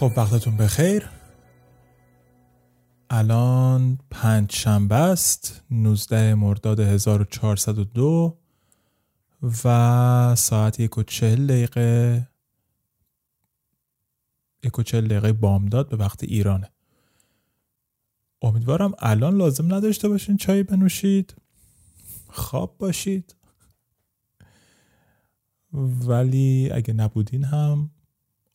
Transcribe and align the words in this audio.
خب 0.00 0.12
وقتتون 0.16 0.56
بخیر. 0.56 1.10
الان 3.10 3.98
پنج 4.10 4.52
شنبه 4.52 4.94
است 4.94 5.62
19 5.70 6.34
مرداد 6.34 6.80
1402 6.80 8.38
و 9.64 10.34
ساعت 10.36 10.80
یک 10.80 10.98
و 10.98 11.02
چهل 11.02 11.46
دقیقه 11.46 12.28
یک 14.64 14.78
و 14.78 14.82
چهل 14.82 15.08
دقیقه 15.08 15.32
بامداد 15.32 15.88
به 15.88 15.96
وقت 15.96 16.24
ایرانه. 16.24 16.70
امیدوارم 18.42 18.92
الان 18.98 19.36
لازم 19.36 19.74
نداشته 19.74 20.08
باشین 20.08 20.36
چای 20.36 20.62
بنوشید. 20.62 21.34
خواب 22.28 22.78
باشید. 22.78 23.36
ولی 26.06 26.70
اگه 26.72 26.94
نبودین 26.94 27.44
هم 27.44 27.90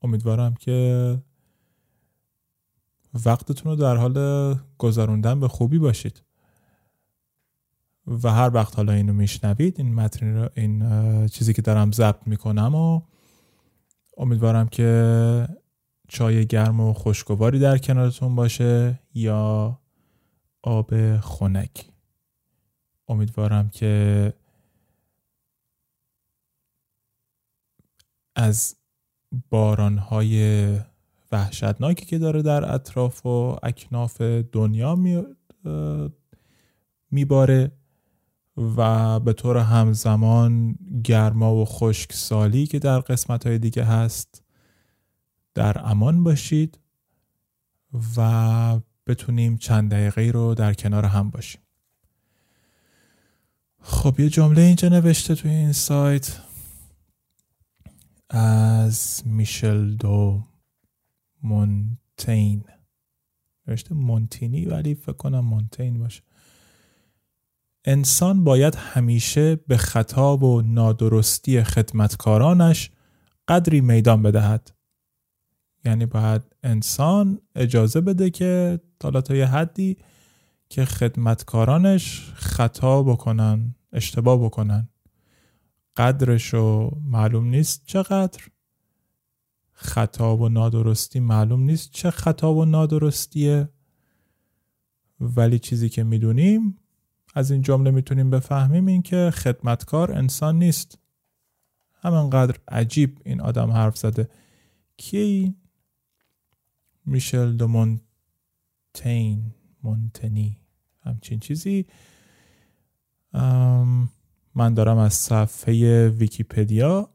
امیدوارم 0.02 0.54
که 0.54 1.18
وقتتون 3.26 3.72
رو 3.72 3.76
در 3.76 3.96
حال 3.96 4.56
گذروندن 4.78 5.40
به 5.40 5.48
خوبی 5.48 5.80
باشید. 5.80 6.22
و 8.08 8.32
هر 8.32 8.52
وقت 8.54 8.76
حالا 8.76 8.94
اینو 8.94 9.14
میشنوید 9.14 9.76
این 9.80 9.96
متن 9.96 10.38
رو 10.38 10.50
این 10.56 11.28
چیزی 11.28 11.54
که 11.54 11.62
دارم 11.62 11.92
ضبط 11.92 12.28
می‌کنم 12.28 12.76
و 12.76 13.02
امیدوارم 14.18 14.68
که 14.68 15.48
چای 16.08 16.46
گرم 16.46 16.80
و 16.80 16.94
خوشگواری 16.94 17.60
در 17.60 17.78
کنارتون 17.78 18.36
باشه 18.36 19.00
یا 19.14 19.80
آب 20.62 21.20
خنک. 21.20 21.92
امیدوارم 23.08 23.70
که 23.70 24.34
از 28.36 28.76
بارانهای 29.50 30.80
وحشتناکی 31.36 32.06
که 32.06 32.18
داره 32.18 32.42
در 32.42 32.74
اطراف 32.74 33.26
و 33.26 33.56
اکناف 33.64 34.22
دنیا 34.52 34.98
میباره 37.12 37.72
و 38.58 39.20
به 39.20 39.34
طور 39.34 39.58
همزمان 39.58 40.76
گرما 41.04 41.56
و 41.56 41.66
خشکسالی 41.66 42.68
که 42.68 42.80
در 42.80 43.00
قسمت 43.00 43.48
های 43.48 43.58
دیگه 43.58 43.84
هست 43.84 44.44
در 45.54 45.82
امان 45.86 46.24
باشید 46.24 46.80
و 48.18 48.80
بتونیم 49.08 49.58
چند 49.58 49.92
دقیقه 49.92 50.32
رو 50.32 50.54
در 50.54 50.74
کنار 50.74 51.06
هم 51.06 51.30
باشیم. 51.30 51.62
خب 53.82 54.20
یه 54.20 54.30
جمله 54.30 54.62
اینجا 54.62 54.90
نوشته 54.90 55.36
توی 55.36 55.52
این 55.52 55.72
سایت. 55.72 56.40
از 58.30 59.22
میشل 59.26 59.96
دو 59.96 60.44
مونتین. 61.46 62.64
نوشته 63.68 63.96
مونتینی 63.96 64.66
ولی 64.66 64.96
فکر 64.96 65.14
کنم 65.14 65.40
مونتین 65.40 66.00
باشه. 66.00 66.24
انسان 67.86 68.44
باید 68.44 68.76
همیشه 68.76 69.56
به 69.56 69.78
خطا 69.78 70.38
و 70.38 70.62
نادرستی 70.62 71.64
خدمتکارانش 71.64 72.92
قدری 73.48 73.82
میدان 73.82 74.22
بدهد. 74.22 74.72
یعنی 75.86 76.06
باید 76.06 76.42
انسان 76.64 77.42
اجازه 77.56 78.02
بده 78.02 78.30
که 78.30 78.80
حالا 79.04 79.22
تا 79.22 79.36
یه 79.36 79.46
حدی 79.46 79.98
که 80.70 80.86
خدمتکارانش 80.86 82.32
خطا 82.36 83.04
بکنن 83.04 83.76
اشتباه 83.94 84.46
بکنن. 84.46 84.90
قدرشو 85.98 86.98
معلوم 87.04 87.46
نیست 87.46 87.86
چقدر. 87.86 88.42
خطا 89.78 90.38
و 90.38 90.50
نادرستی 90.50 91.20
معلوم 91.20 91.60
نیست 91.60 91.92
چه 91.92 92.12
خطا 92.12 92.54
و 92.54 92.66
نادرستیه. 92.66 93.70
ولی 95.20 95.60
چیزی 95.60 95.90
که 95.90 96.04
می‌دونیم 96.04 96.78
از 97.36 97.52
این 97.52 97.62
جمله 97.62 97.92
می‌تونیم 97.92 98.30
بفهمیم 98.30 98.86
این 98.86 99.02
که 99.02 99.32
خدمتکار 99.34 100.12
انسان 100.12 100.60
نیست. 100.60 100.98
همانقدر 101.94 102.60
عجیب 102.68 103.22
این 103.26 103.42
آدم 103.42 103.72
حرف 103.72 103.98
زده. 103.98 104.30
کی؟ 104.98 105.56
میشل 107.06 107.52
دو 107.52 107.68
مونتین. 107.68 109.52
مونتنی. 109.84 110.60
همچین 111.02 111.40
چیزی. 111.40 111.86
من 114.56 114.74
دارم 114.74 114.98
از 114.98 115.14
صفحه 115.14 116.10
ویکیپدیا 116.10 117.10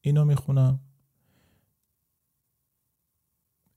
اینو 0.00 0.24
می‌خونم. 0.24 0.80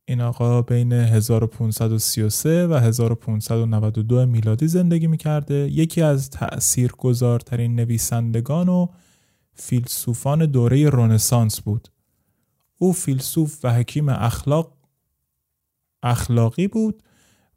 این 0.09 0.21
آقا 0.21 0.61
بین 0.61 0.93
1533 0.93 2.67
و 2.67 2.73
1592 2.73 4.25
میلادی 4.25 4.67
زندگی 4.67 5.07
می‌کرده. 5.07 5.55
یکی 5.55 6.01
از 6.01 6.29
تأثیر 6.29 6.91
گذارترین 6.91 7.75
نویسندگان 7.75 8.69
و 8.69 8.87
فیلسوفان 9.53 10.45
دوره 10.45 10.89
رونسانس 10.89 11.61
بود. 11.61 11.87
او 12.77 12.93
فیلسوف 12.93 13.65
و 13.65 13.73
حکیم 13.73 14.09
اخلاق 14.09 14.73
اخلاقی 16.03 16.67
بود 16.67 17.03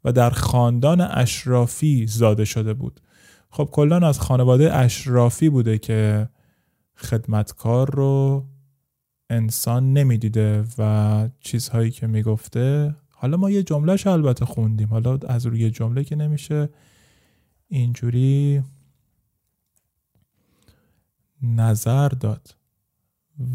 و 0.03 0.11
در 0.11 0.29
خاندان 0.29 1.01
اشرافی 1.01 2.07
زاده 2.07 2.45
شده 2.45 2.73
بود. 2.73 3.01
خب 3.49 3.69
کلان 3.71 4.03
از 4.03 4.19
خانواده 4.19 4.75
اشرافی 4.75 5.49
بوده 5.49 5.77
که 5.77 6.29
خدمتکار 6.95 7.95
رو 7.95 8.45
انسان 9.31 9.93
نمی‌دیده 9.93 10.65
و 10.77 11.29
چیزهایی 11.39 11.91
که 11.91 12.07
می‌گفته 12.07 12.95
حالا 13.09 13.37
ما 13.37 13.49
یه 13.49 13.63
جملهش 13.63 14.07
البته 14.07 14.45
خوندیم. 14.45 14.87
حالا 14.87 15.19
از 15.27 15.45
روی 15.45 15.69
جمله 15.69 16.03
که 16.03 16.15
نمیشه 16.15 16.69
اینجوری 17.67 18.63
نظر 21.43 22.09
داد. 22.09 22.55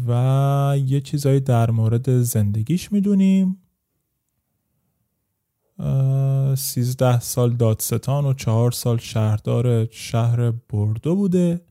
و 0.07 0.79
یه 0.85 1.01
چیزهایی 1.01 1.39
در 1.39 1.71
مورد 1.71 2.21
زندگیش 2.21 2.91
می‌دونیم. 2.91 3.57
سیزده 6.55 7.19
سال 7.19 7.53
دادستان 7.53 8.25
و 8.25 8.33
چهار 8.33 8.71
سال 8.71 8.97
شهردار 8.97 9.87
شهر 9.91 10.51
بردو 10.51 11.15
بوده. 11.15 11.61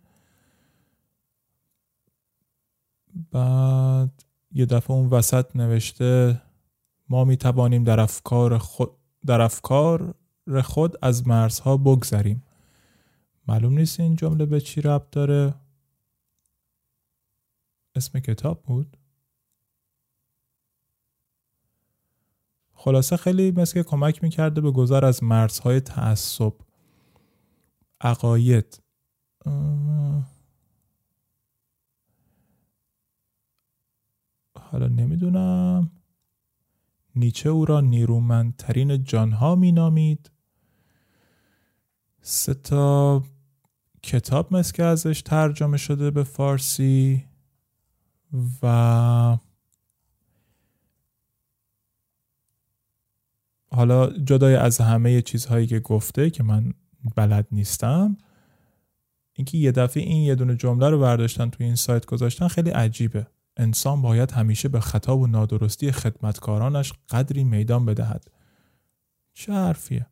بعد 3.31 4.25
یه 4.53 4.67
دفعه 4.67 4.97
اون 4.97 5.07
وسط 5.07 5.57
نوشته 5.57 6.43
ما 7.09 7.25
می 7.25 7.37
توانیم 7.37 7.85
در 7.85 8.01
افکار 8.01 8.59
خود 8.59 8.91
در 9.27 9.41
افکار 9.41 10.15
خود 10.65 10.97
از 11.03 11.29
مرزها 11.29 11.77
بگذریم. 11.77 12.43
معلوم 13.49 13.79
نیست 13.79 14.01
این 14.01 14.17
جمله 14.17 14.47
به 14.47 14.61
چی 14.61 14.81
ربط 14.81 15.11
داره. 15.11 15.55
اسم 17.95 18.21
کتاب 18.21 18.63
بود؟ 18.63 18.97
خلاصه 22.73 23.17
خیلی 23.17 23.51
مثل 23.51 23.75
که 23.75 23.83
کمک 23.83 24.23
می‌کرده 24.23 24.61
به 24.61 24.71
گذر 24.71 25.05
از 25.05 25.23
مرزهای 25.23 25.81
تعصب. 25.81 26.53
عقاید. 28.01 28.83
حالا 34.77 34.89
نمی‌دونم. 34.89 35.91
نیچه 37.15 37.49
او 37.49 37.65
را 37.65 37.81
نیرومندترین 37.81 39.05
جانها 39.05 39.55
مینامید. 39.55 40.31
سه 42.23 42.55
تا 42.55 43.23
کتاب 44.03 44.55
مثل 44.55 44.73
که 44.73 44.83
ازش 44.83 45.23
ترجمه 45.23 45.77
شده 45.77 46.11
به 46.11 46.23
فارسی 46.25 47.25
و 48.63 49.39
حالا 53.71 54.11
جدای 54.11 54.55
از 54.55 54.79
همه 54.79 55.23
چیزهایی 55.23 55.67
که 55.67 55.81
گفته 55.81 56.31
که 56.31 56.43
من 56.43 56.75
بلد 57.17 57.47
نیستم 57.53 58.17
اینکه 59.33 59.59
یه 59.59 59.73
دفعه 59.73 60.03
این 60.03 60.23
یه 60.23 60.35
دونه 60.35 60.57
جمله 60.57 60.91
رو 60.91 61.01
برداشتن 61.01 61.51
توی 61.51 61.67
این 61.67 61.75
سایت 61.75 62.07
گذاشتن 62.07 62.49
خیلی 62.49 62.71
عجیبه. 62.71 63.27
انسان 63.57 64.03
باید 64.03 64.31
همیشه 64.31 64.69
به 64.69 64.81
خطا 64.81 65.19
و 65.19 65.27
نادرستی 65.27 65.93
خدمتکارانش 65.93 66.93
قدری 67.11 67.45
میدان 67.45 67.87
بدهد. 67.87 68.31
چه 69.35 69.53
حرفیه؟ 69.53 70.07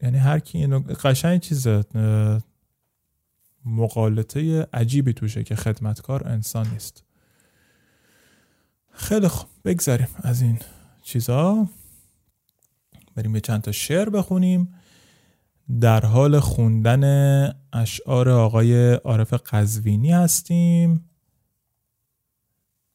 یعنی 0.00 0.18
هر 0.18 0.38
کی 0.38 0.58
اینو 0.58 0.80
قشنگ 0.80 1.40
چیزه 1.40 1.84
مقالطه 3.64 4.68
عجیبی 4.72 5.12
توشه 5.12 5.44
که 5.44 5.56
خدمتکار 5.56 6.28
انسان 6.28 6.68
نیست. 6.68 7.04
خیلی 8.92 9.28
خوب 9.28 9.50
بگذاریم 9.64 10.08
از 10.14 10.42
این 10.42 10.58
چیزا. 11.02 11.68
بریم 13.14 13.34
یه 13.34 13.40
چند 13.40 13.62
تا 13.62 13.72
شعر 13.72 14.08
بخونیم. 14.08 14.74
در 15.80 16.06
حال 16.06 16.40
خوندن 16.40 17.04
اشعار 17.72 18.28
آقای 18.28 18.94
عارف 18.94 19.34
قزوینی 19.34 20.12
هستیم. 20.12 21.10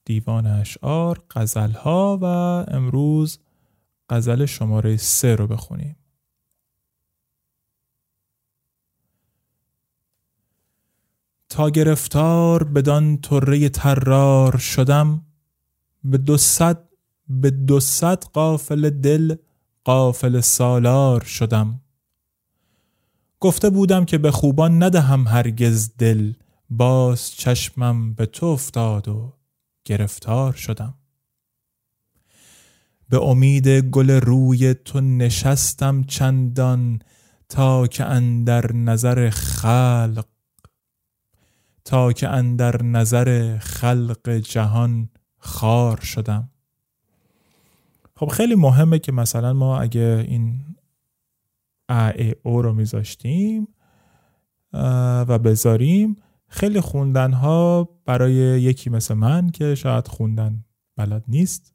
دیوان 0.06 0.46
اشعار 0.48 1.24
غزل 1.32 1.72
ها 1.72 2.20
و 2.22 2.26
امروز 2.76 3.40
غزل 4.10 4.46
شماره 4.46 4.98
سه 4.98 5.36
رو 5.36 5.48
بخونیم. 5.48 5.96
تا 11.50 11.70
گرفتار 11.70 12.64
بدان 12.64 13.18
طره 13.18 13.70
ترار 13.70 14.58
شدم 14.58 15.26
به 16.04 16.18
دو 16.18 16.38
به 17.30 17.52
دو 17.52 17.80
قافل 18.34 18.90
دل 18.90 19.36
قافل 19.84 20.40
سالار 20.40 21.24
شدم. 21.24 21.82
گفته 23.40 23.70
بودم 23.70 24.06
که 24.06 24.18
به 24.18 24.32
خوبان 24.32 24.84
ندهم 24.84 25.28
هرگز 25.28 25.92
دل 25.98 26.34
باز 26.70 27.32
چشمم 27.32 28.14
به 28.14 28.26
تو 28.26 28.46
افتاد 28.46 29.08
و 29.08 29.34
گرفتار 29.86 30.54
شدم. 30.54 30.94
به 33.10 33.22
امید 33.22 33.68
گل 33.68 34.10
روی 34.10 34.74
تو 34.74 35.02
نشستم 35.02 36.04
چندان 36.04 37.00
تا 37.50 37.88
که 37.88 38.06
اندر 38.06 38.74
نظر 38.74 39.30
خلق 39.30 40.26
تا 41.86 42.14
که 42.14 42.30
اندر 42.30 42.84
نظر 42.84 43.58
خلق 43.58 44.30
جهان 44.30 45.10
خار 45.38 46.00
شدم. 46.00 46.50
خب 48.16 48.28
خیلی 48.28 48.56
مهمه 48.56 49.00
که 49.00 49.12
مثلا 49.12 49.54
ما 49.54 49.80
اگه 49.80 50.26
این 50.28 50.77
ا 51.90 52.12
او 52.44 52.62
رو 52.62 52.74
میذاشتیم 52.74 53.68
و 54.74 55.40
بذاریم. 55.40 56.18
خیلی 56.48 56.82
خوندن 56.82 57.34
ها 57.34 57.90
برای 58.06 58.34
یکی 58.34 58.90
مثل 58.90 59.14
من 59.14 59.50
که 59.50 59.76
شاید 59.76 60.08
خوندن 60.08 60.66
بلد 60.96 61.24
نیست 61.28 61.74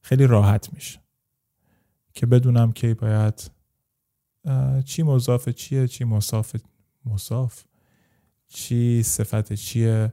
خیلی 0.00 0.26
راحت 0.26 0.74
میشه 0.74 1.00
که 2.14 2.26
بدونم 2.26 2.72
که 2.72 2.94
باید 2.94 3.50
چی 4.84 5.02
مضاف 5.02 5.48
چیه 5.48 5.88
چی 5.88 6.04
مصاف 6.04 6.56
مصاف 7.06 7.64
چی 8.48 9.02
صفت 9.02 9.52
چیه. 9.52 10.12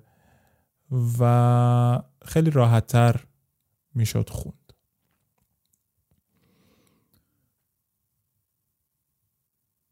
و 1.20 2.02
خیلی 2.26 2.50
راحتتر 2.50 3.26
می‌شد 3.96 4.30
خوند. 4.30 4.63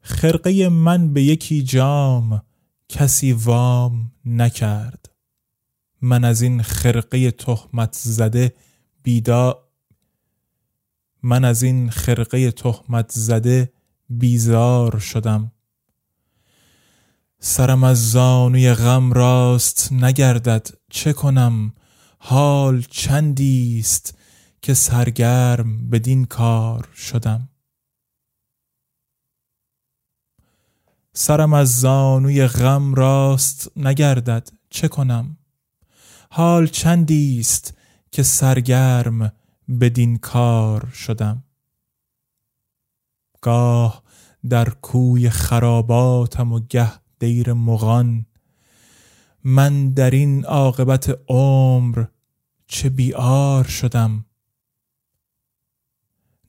خرقه 0.02 0.70
من 0.70 1.14
به 1.14 1.24
یکی 1.24 1.64
جام 1.64 2.42
کسی 2.90 3.34
وام 3.34 4.12
نکرد. 4.26 5.06
من 6.02 6.24
از 6.24 6.42
این 6.42 6.62
خرقه 6.62 7.32
تهمت 7.32 7.94
زده 8.02 8.54
بیدا 9.04 9.68
من 11.24 11.46
از 11.46 11.64
این 11.64 11.90
خرقه 11.90 12.52
تهمت 12.52 13.12
زده 13.12 13.74
بیزار 14.10 15.00
شدم. 15.00 15.52
سرم 17.40 17.84
از 17.84 18.12
زانوی 18.12 18.74
غم 18.74 19.14
راست 19.14 19.94
نگردد 19.94 20.68
چه 20.90 21.14
کنم؟ 21.14 21.74
حال 22.18 22.82
چندیست 22.90 24.18
که 24.62 24.74
سرگرم 24.74 25.90
بدین 25.90 26.26
کار 26.26 26.90
شدم. 26.96 27.51
سرم 31.14 31.54
از 31.54 31.80
زانوی 31.80 32.48
غم 32.48 32.94
راست 32.94 33.72
نگردد 33.76 34.50
چه 34.70 34.88
کنم؟ 34.88 35.38
حال 36.30 36.68
چندیست 36.68 37.74
که 38.12 38.24
سرگرم 38.24 39.32
بدین 39.80 40.18
کار 40.18 40.90
شدم؟ 40.94 41.44
گاه 43.42 44.04
در 44.50 44.70
کوی 44.70 45.30
خراباتم 45.30 46.54
و 46.54 46.60
گه 46.60 46.92
دیر 47.20 47.54
مغان 47.54 48.26
من 49.44 49.90
در 49.90 50.10
این 50.10 50.46
عاقبت 50.46 51.20
عمر 51.28 52.06
چه 52.68 52.90
بیار 52.90 53.64
شدم؟ 53.64 54.26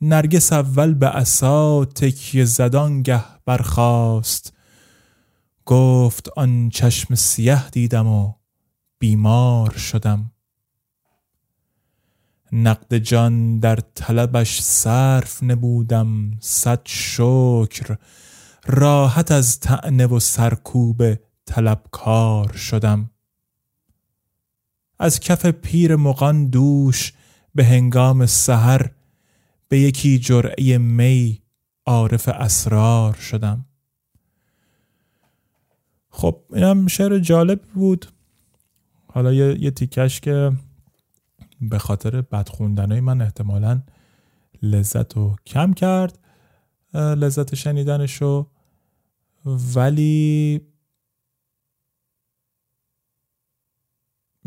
نرگس 0.00 0.52
اول 0.52 0.94
به 0.94 1.08
عصا 1.08 1.84
تکیه 1.84 2.44
زدان 2.44 3.02
گه 3.02 3.24
برخاست 3.44 4.51
گفت 5.66 6.28
آن 6.36 6.68
چشم 6.68 7.14
سیه 7.14 7.70
دیدم 7.70 8.06
و 8.06 8.32
بیمار 8.98 9.70
شدم. 9.70 10.32
نقد 12.52 12.98
جان 12.98 13.58
در 13.58 13.76
طلبش 13.94 14.60
صرف 14.60 15.42
نبودم 15.42 16.30
صد 16.40 16.80
شکر. 16.84 17.96
راحت 18.66 19.30
از 19.32 19.60
تعنه 19.60 20.06
و 20.06 20.20
سرکوب 20.20 21.14
طلبکار 21.46 22.52
شدم. 22.52 23.10
از 24.98 25.20
کف 25.20 25.46
پیر 25.46 25.96
مغان 25.96 26.46
دوش 26.46 27.12
به 27.54 27.64
هنگام 27.64 28.26
سحر 28.26 28.90
به 29.68 29.80
یکی 29.80 30.18
جرعه 30.18 30.78
می 30.78 31.42
عارف 31.86 32.28
اسرار 32.28 33.14
شدم. 33.14 33.66
خب 36.22 36.42
اینم 36.52 36.86
شعر 36.86 37.18
جالب 37.18 37.62
بود. 37.62 38.06
حالا 39.06 39.32
یه, 39.32 39.62
یه 39.62 39.70
تیکش 39.70 40.20
که 40.20 40.52
به 41.60 41.78
خاطر 41.78 42.20
بد 42.20 42.48
خوندنای 42.48 43.00
من 43.00 43.22
احتمالا 43.22 43.82
لذت 44.62 45.16
رو 45.16 45.36
کم 45.46 45.72
کرد 45.72 46.18
لذت 46.94 47.54
شنیدنشو. 47.54 48.46
ولی 49.74 50.60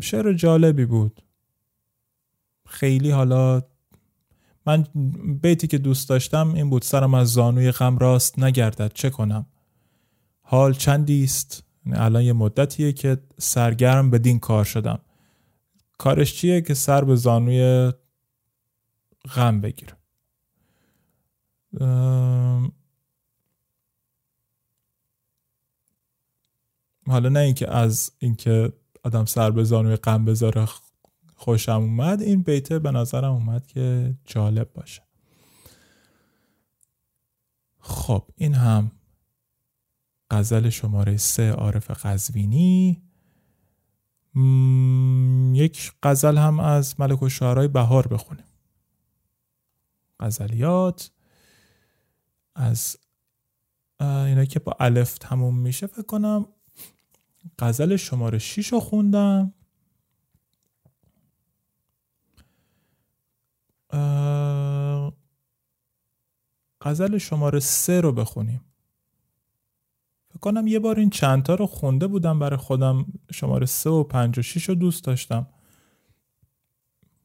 شعر 0.00 0.32
جالبی 0.32 0.84
بود. 0.84 1.22
خیلی 2.66 3.10
حالا 3.10 3.62
من 4.66 4.86
بیتی 5.42 5.66
که 5.66 5.78
دوست 5.78 6.08
داشتم 6.08 6.54
این 6.54 6.70
بود 6.70 6.82
سرم 6.82 7.14
از 7.14 7.28
زانوی 7.32 7.70
غم 7.70 7.98
راست 7.98 8.38
نگردد 8.38 8.92
چه 8.94 9.10
کنم؟ 9.10 9.46
حال 10.40 10.72
چندی 10.72 11.24
است؟ 11.24 11.62
یعنی 11.62 11.65
الان 11.92 12.22
یه 12.22 12.32
مدتیه 12.32 12.92
که 12.92 13.18
سرگرم 13.38 14.10
بدین 14.10 14.38
کار 14.38 14.64
شدم. 14.64 14.98
کارش 15.98 16.34
چیه 16.34 16.60
که 16.60 16.74
سر 16.74 17.04
به 17.04 17.16
زانوی 17.16 17.92
غم 19.34 19.60
بگیره 19.60 19.96
حالا 27.06 27.28
نه 27.28 27.40
اینکه 27.40 27.70
از 27.70 28.12
اینکه 28.18 28.72
آدم 29.04 29.24
سر 29.24 29.50
به 29.50 29.64
زانوی 29.64 29.96
غم 29.96 30.24
بذاره 30.24 30.68
خوشم 31.36 31.72
اومد 31.72 32.22
این 32.22 32.42
بیته 32.42 32.78
به 32.78 32.90
نظرم 32.90 33.32
اومد 33.32 33.66
که 33.66 34.14
جالب 34.24 34.72
باشه. 34.72 35.02
خب 37.80 38.24
این 38.36 38.54
هم 38.54 38.90
غزل 40.30 40.68
شماره 40.68 41.16
سه 41.16 41.50
عارف 41.52 41.90
قزوینی. 41.90 43.02
یک 45.54 45.92
غزل 46.02 46.38
هم 46.38 46.60
از 46.60 47.00
ملک 47.00 47.22
و 47.22 47.28
شعرهای 47.28 47.68
بهار 47.68 48.06
بخونیم. 48.06 48.44
غزلیات 50.20 51.10
از 52.54 52.96
اینا 54.00 54.44
که 54.44 54.58
با 54.58 54.76
الف 54.80 55.18
تموم 55.18 55.58
میشه 55.58 55.86
فکر 55.86 56.02
کنم 56.02 56.46
غزل 57.58 57.96
شماره 57.96 58.38
6 58.38 58.72
رو 58.72 58.80
خوندم. 58.80 59.52
غزل 66.80 67.18
شماره 67.18 67.60
سه 67.60 68.00
رو 68.00 68.12
بخونیم. 68.12 68.60
کنم 70.46 70.66
یه 70.66 70.78
بار 70.78 70.98
این 70.98 71.10
چندتا 71.10 71.54
رو 71.54 71.66
خونده 71.66 72.06
بودم 72.06 72.38
برای 72.38 72.56
خودم 72.56 73.06
شماره 73.32 73.66
سه 73.66 73.90
و 73.90 74.04
پنج 74.04 74.38
و 74.38 74.42
شیش 74.42 74.68
رو 74.68 74.74
دوست 74.74 75.04
داشتم. 75.04 75.46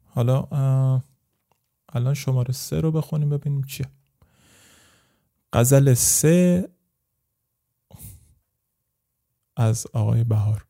حالا 0.06 0.48
الان 1.90 2.13
شماره 2.13 2.54
سه 2.54 2.80
رو 2.80 2.92
بخونیم 2.92 3.30
ببینیم 3.30 3.63
چیه. 3.63 3.86
غزل 5.54 5.94
سه 5.94 6.70
از 9.56 9.88
آقای 9.94 10.24
بهار. 10.24 10.66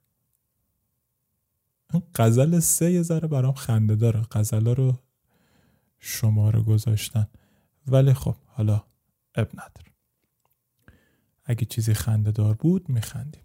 غزل 2.15 2.60
سه 2.60 2.91
یه 2.91 3.01
ذره 3.01 3.27
برام 3.27 3.53
خنده 3.53 3.96
داره. 3.96 4.22
غزل 4.31 4.67
رو 4.67 4.93
شماره 6.00 6.62
گذاشتن. 6.62 7.27
ولی 7.88 8.13
خب 8.13 8.36
حالا 8.46 8.84
اب 9.36 9.48
نداره. 9.53 9.90
اگه 11.45 11.65
چیزی 11.65 11.93
خنده 11.93 12.31
دار 12.31 12.55
بود 12.55 12.89
میخندیم. 12.89 13.43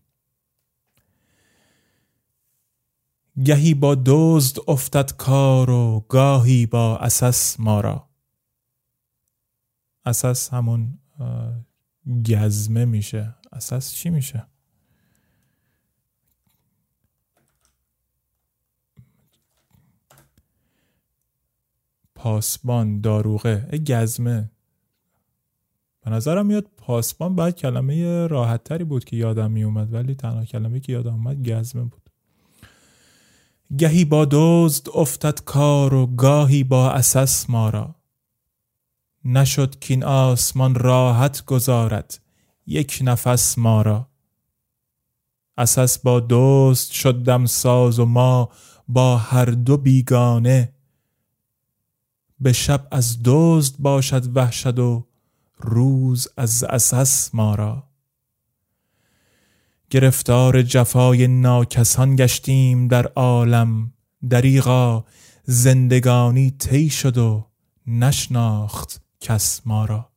گهی 3.44 3.74
با 3.74 4.02
دزد 4.06 4.56
افتد 4.68 5.12
کار 5.12 5.70
و 5.70 6.06
گاهی 6.08 6.66
با 6.66 6.98
اساس 6.98 7.60
ما 7.60 7.80
را. 7.80 8.08
اساس 10.04 10.52
همون 10.52 10.98
گزمه 12.30 12.84
میشه. 12.84 13.34
اساس 13.52 13.92
چی 13.92 14.10
میشه؟ 14.10 14.46
پاسبان 22.14 23.00
داروغه 23.00 23.78
گزمه. 23.86 24.50
به 26.06 26.12
نظرم 26.12 26.46
میاد 26.46 26.66
پاسبان 26.76 27.34
باید 27.34 27.54
کلمه 27.54 28.26
راحت 28.26 28.64
تری 28.64 28.84
بود 28.84 29.04
که 29.04 29.16
یادم 29.16 29.50
می 29.50 29.64
اومد 29.64 29.92
ولی 29.92 30.14
تنها 30.14 30.44
کلمه 30.44 30.80
که 30.80 30.92
یادم 30.92 31.12
اومد 31.12 31.48
گزمه 31.48 31.82
بود. 31.82 32.10
گهی 33.78 34.04
با 34.04 34.28
دزد 34.30 34.88
افتد 34.94 35.40
کار 35.44 35.94
و 35.94 36.06
گاهی 36.06 36.64
با 36.64 36.90
اساس 36.90 37.50
ما 37.50 37.70
را. 37.70 37.94
نشد 39.24 39.78
که 39.78 39.94
این 39.94 40.04
آسمان 40.04 40.74
راحت 40.74 41.44
گذارد 41.44 42.20
یک 42.66 42.98
نفس 43.04 43.58
ما 43.58 43.82
را. 43.82 44.08
اساس 45.58 45.98
با 45.98 46.20
دوست 46.20 46.92
شدم 46.92 47.46
ساز 47.46 47.98
و 47.98 48.04
ما 48.04 48.48
با 48.88 49.16
هر 49.16 49.44
دو 49.44 49.76
بیگانه. 49.76 50.72
به 52.40 52.52
شب 52.52 52.88
از 52.90 53.18
دزد 53.24 53.74
باشد 53.78 54.36
وحشت 54.36 54.78
و 54.78 55.06
روز 55.58 56.28
از 56.36 56.64
اساس 56.64 57.34
ما 57.34 57.54
را. 57.54 57.88
گرفتار 59.90 60.62
جفای 60.62 61.26
ناکسان 61.26 62.16
گشتیم 62.16 62.88
در 62.88 63.06
عالم. 63.06 63.92
دریغا 64.30 65.04
زندگانی 65.44 66.50
طی 66.50 66.90
شد 66.90 67.18
و 67.18 67.46
نشناخت 67.86 69.00
کس 69.20 69.60
ما 69.64 69.84
را. 69.84 70.08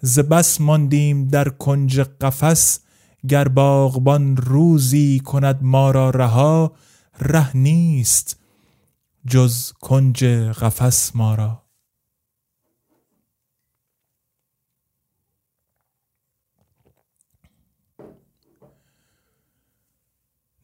ز 0.00 0.18
بس 0.18 0.60
ماندیم 0.60 1.28
در 1.28 1.48
کنج 1.48 2.00
قفس. 2.00 2.80
گر 3.28 3.48
باغبان 3.48 4.36
روزی 4.36 5.20
کند 5.20 5.58
ما 5.62 5.90
را 5.90 6.10
رها 6.10 6.72
ره 7.20 7.56
نیست 7.56 8.40
جز 9.26 9.72
کنج 9.72 10.24
قفس 10.24 11.16
ما 11.16 11.34
را. 11.34 11.65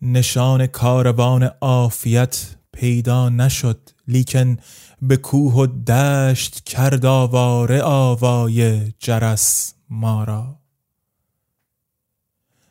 نشان 0.04 0.66
کاروان 0.66 1.42
عافیت 1.42 2.56
پیدا 2.73 3.28
نشد 3.28 3.90
لیکن 4.09 4.56
به 5.02 5.16
کوه 5.16 5.54
و 5.54 5.66
دشت 5.66 6.64
کرد 6.64 7.06
آواره 7.06 7.82
آوای 7.82 8.92
جرس 8.99 9.75
ما 9.90 10.25
را. 10.25 10.59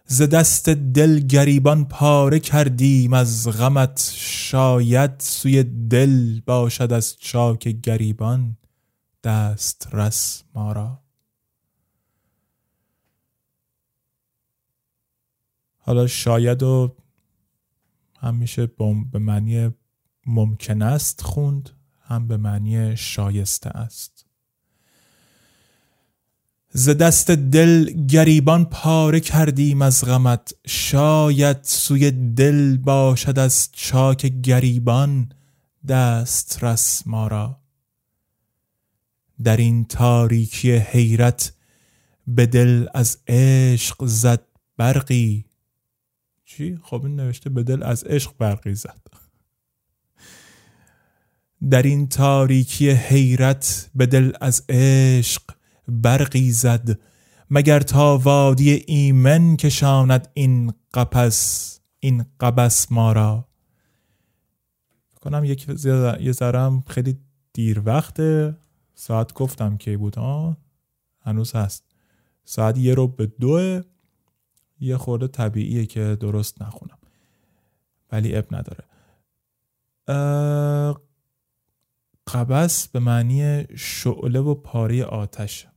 ز 0.05 0.21
دست 0.21 0.69
دل 0.69 1.19
گریبان 1.19 1.85
پاره 1.85 2.39
کردیم 2.39 3.13
از 3.13 3.49
غمت 3.49 4.11
شاید 4.15 5.11
سوی 5.19 5.63
دل 5.63 6.39
باشد 6.45 6.93
از 6.93 7.17
چاک 7.19 7.67
گریبان 7.67 8.57
دست 9.23 9.87
رس 9.91 10.43
ما 10.55 10.71
را. 10.71 10.99
حالا 15.77 16.07
شاید 16.07 16.63
و 16.63 16.95
هم 18.21 18.35
میشه 18.35 18.65
به 19.11 19.19
معنی 19.19 19.69
ممکن 20.25 20.81
است 20.81 21.21
خوند 21.21 21.69
هم 22.01 22.27
به 22.27 22.37
معنی 22.37 22.97
شایسته 22.97 23.69
است. 23.69 24.25
ز 26.73 26.89
دست 26.89 27.31
دل 27.31 27.85
گریبان 27.85 28.65
پاره 28.65 29.19
کردیم 29.19 29.81
از 29.81 30.05
غمت. 30.05 30.53
شاید 30.67 31.57
سوی 31.63 32.11
دل 32.11 32.77
باشد 32.77 33.39
از 33.39 33.69
چاک 33.71 34.25
گریبان 34.25 35.31
دست 35.87 36.63
رس 36.63 37.03
ما 37.05 37.27
را. 37.27 37.59
در 39.43 39.57
این 39.57 39.85
تاریکی 39.85 40.71
حیرت 40.71 41.53
به 42.27 42.45
دل 42.45 42.87
از 42.93 43.17
عشق 43.27 44.05
زد 44.05 44.41
برقی. 44.77 45.50
چی؟ 46.51 46.79
خب 46.83 47.05
این 47.05 47.15
نوشته 47.15 47.49
به 47.49 47.63
دل 47.63 47.83
از 47.83 48.03
عشق 48.03 48.31
برقی 48.37 48.75
زد 48.75 49.01
در 51.69 51.81
این 51.81 52.07
تاریکی 52.07 52.89
حیرت 52.89 53.89
به 53.95 54.05
دل 54.05 54.31
از 54.41 54.63
عشق 54.69 55.41
برقی 55.87 56.51
زد 56.51 56.99
مگر 57.49 57.79
تا 57.79 58.17
وادی 58.17 58.83
ایمن 58.87 59.57
کشاند 59.57 60.27
این 60.33 60.73
قپس 60.93 61.79
این 61.99 62.25
قبس 62.39 62.91
ما 62.91 63.11
را؟ 63.11 63.47
کنم 65.21 65.43
یک 65.43 65.67
یه 66.19 66.31
ذرم 66.31 66.83
خیلی 66.87 67.17
دیر 67.53 67.81
وقته. 67.85 68.57
ساعت 68.95 69.33
گفتم 69.33 69.77
کی 69.77 69.97
بود 69.97 70.19
آه؟ 70.19 70.57
هنوز 71.21 71.55
هست. 71.55 71.83
ساعت 72.45 72.77
یه 72.77 72.93
رو 72.93 73.07
به 73.07 73.25
دوه. 73.25 73.81
یه 74.81 74.97
خورده 74.97 75.27
طبیعیه 75.27 75.85
که 75.85 76.17
درست 76.19 76.61
نخونم. 76.61 76.97
ولی 78.11 78.35
اب 78.35 78.45
نداره. 78.55 78.83
قبس 82.27 82.87
به 82.87 82.99
معنی 82.99 83.65
شعله 83.77 84.39
و 84.39 84.55
پاره 84.55 85.03
آتش. 85.03 85.67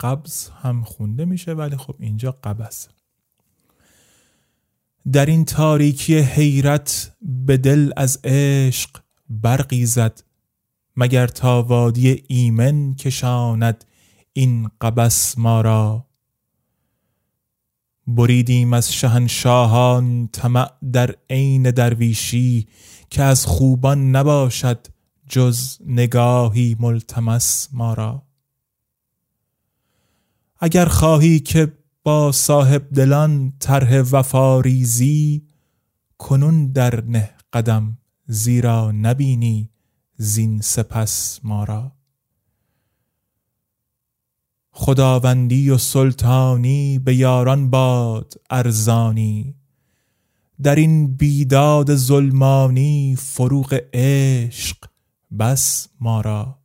قبض 0.00 0.48
هم 0.48 0.84
خونده 0.84 1.24
میشه 1.24 1.52
ولی 1.52 1.76
خب 1.76 1.96
اینجا 1.98 2.32
قبس 2.44 2.88
در 5.12 5.26
این 5.26 5.44
تاریکی 5.44 6.18
حیرت 6.18 7.16
به 7.22 7.56
دل 7.56 7.92
از 7.96 8.20
عشق 8.24 8.90
برقی 9.30 9.86
زد 9.86 10.22
مگر 10.96 11.26
تا 11.26 11.62
وادی 11.62 12.24
ایمن 12.28 12.94
کشاند 12.94 13.84
این 14.32 14.70
قبس 14.80 15.38
ما 15.38 15.60
را؟ 15.60 16.07
بریدیم 18.08 18.72
از 18.72 18.92
شهنشاهان 18.92 20.28
طمع 20.32 20.70
در 20.92 21.14
عین 21.30 21.70
درویشی 21.70 22.68
که 23.10 23.22
از 23.22 23.46
خوبان 23.46 24.10
نباشد 24.16 24.86
جز 25.28 25.78
نگاهی 25.86 26.76
ملتمس 26.80 27.68
ما 27.72 27.94
را. 27.94 28.22
اگر 30.60 30.84
خواهی 30.84 31.40
که 31.40 31.72
با 32.02 32.32
صاحب 32.32 32.88
دلان 32.94 33.52
طرح 33.58 34.00
وفاریزی 34.00 35.46
کنون 36.18 36.72
در 36.72 37.04
نه 37.04 37.30
قدم 37.52 37.98
زیرا 38.26 38.92
نبینی 38.92 39.70
زین 40.16 40.60
سپس 40.60 41.40
ما 41.42 41.64
را. 41.64 41.97
خداوندی 44.80 45.70
و 45.70 45.78
سلطانی 45.78 46.98
به 46.98 47.14
یاران 47.14 47.70
باد 47.70 48.34
ارزانی. 48.50 49.54
در 50.62 50.74
این 50.74 51.16
بیداد 51.16 51.94
ظلمانی 51.94 53.16
فروغ 53.18 53.80
عشق 53.92 54.76
بس 55.38 55.88
ما 56.00 56.20
را. 56.20 56.58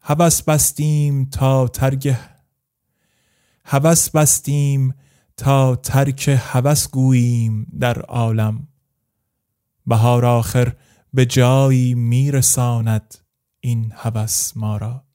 هوس 0.00 0.42
بستیم 0.42 1.24
تا 1.24 1.68
ترک 1.68 2.18
هوس 3.64 4.10
بستیم 4.10 4.94
تا 5.36 5.76
ترک 5.76 6.40
هوس 6.42 6.88
گوییم 6.88 7.66
در 7.80 8.00
عالم. 8.00 8.68
بهار 9.86 10.26
آخر 10.26 10.76
به 11.14 11.26
جایی 11.26 11.94
میرساند 11.94 13.14
این 13.60 13.92
هوس 13.96 14.56
ما 14.56 14.76
را. 14.76 15.09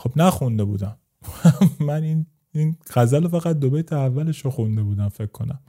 خب 0.00 0.12
نخونده 0.16 0.64
بودم. 0.64 0.98
من 1.88 2.02
این 2.02 2.26
این 2.52 2.76
غزل 2.94 3.28
فقط 3.28 3.58
دو 3.58 3.70
بیت 3.70 3.92
اولش 3.92 4.44
رو 4.44 4.50
خونده 4.50 4.82
بودم 4.82 5.08
فکر 5.08 5.26
کنم. 5.26 5.60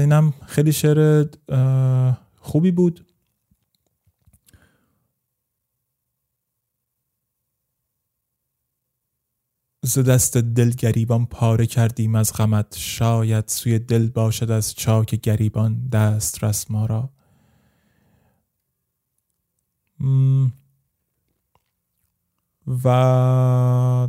اینم 0.00 0.34
خیلی 0.46 0.72
شعر 0.72 1.26
خوبی 2.36 2.70
بود. 2.70 3.06
ز 9.82 9.98
دست 9.98 10.36
دل 10.36 10.70
گریبان 10.70 11.26
پاره 11.26 11.66
کردیم 11.66 12.14
از 12.14 12.32
غمت. 12.32 12.76
شاید 12.76 13.48
سوی 13.48 13.78
دل 13.78 14.08
باشد 14.08 14.50
از 14.50 14.74
چاک 14.74 15.14
گریبان 15.14 15.88
دست 15.88 16.44
رس 16.44 16.70
ما 16.70 16.86
را. 16.86 17.10
و 22.84 24.08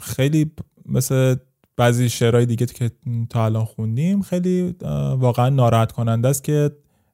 خیلی 0.00 0.52
مثل 0.86 1.36
بعضی 1.76 2.08
شعرهای 2.08 2.46
دیگه 2.46 2.66
که 2.66 2.90
تا 3.30 3.44
الان 3.44 3.64
خوندیم 3.64 4.22
خیلی 4.22 4.74
واقعا 5.16 5.48
ناراحت 5.48 5.92
کننده 5.92 6.28
است 6.28 6.44
که 6.44 6.70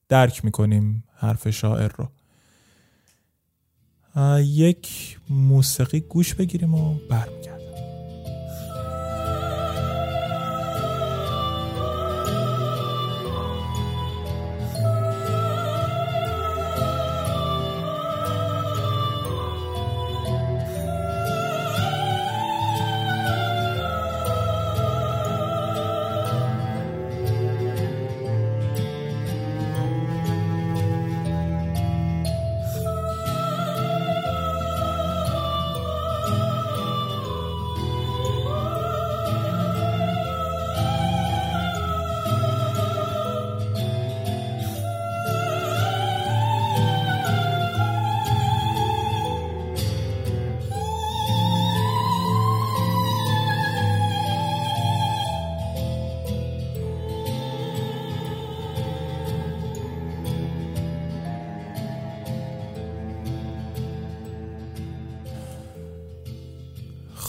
درک 0.09 0.45
می‌کنیم 0.45 1.05
حرف 1.15 1.51
شاعر 1.51 1.93
رو. 1.97 2.09
یک 4.41 5.19
موسیقی 5.31 6.01
گوش 6.01 6.35
بگیریم 6.35 6.75
و 6.75 6.95
برمیگردیم. 7.11 7.62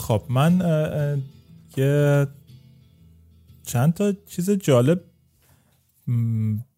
خب 0.04 0.22
من 0.28 0.58
یه 1.76 2.26
چند 3.62 3.94
تا 3.94 4.12
چیز 4.26 4.50
جالب 4.50 5.04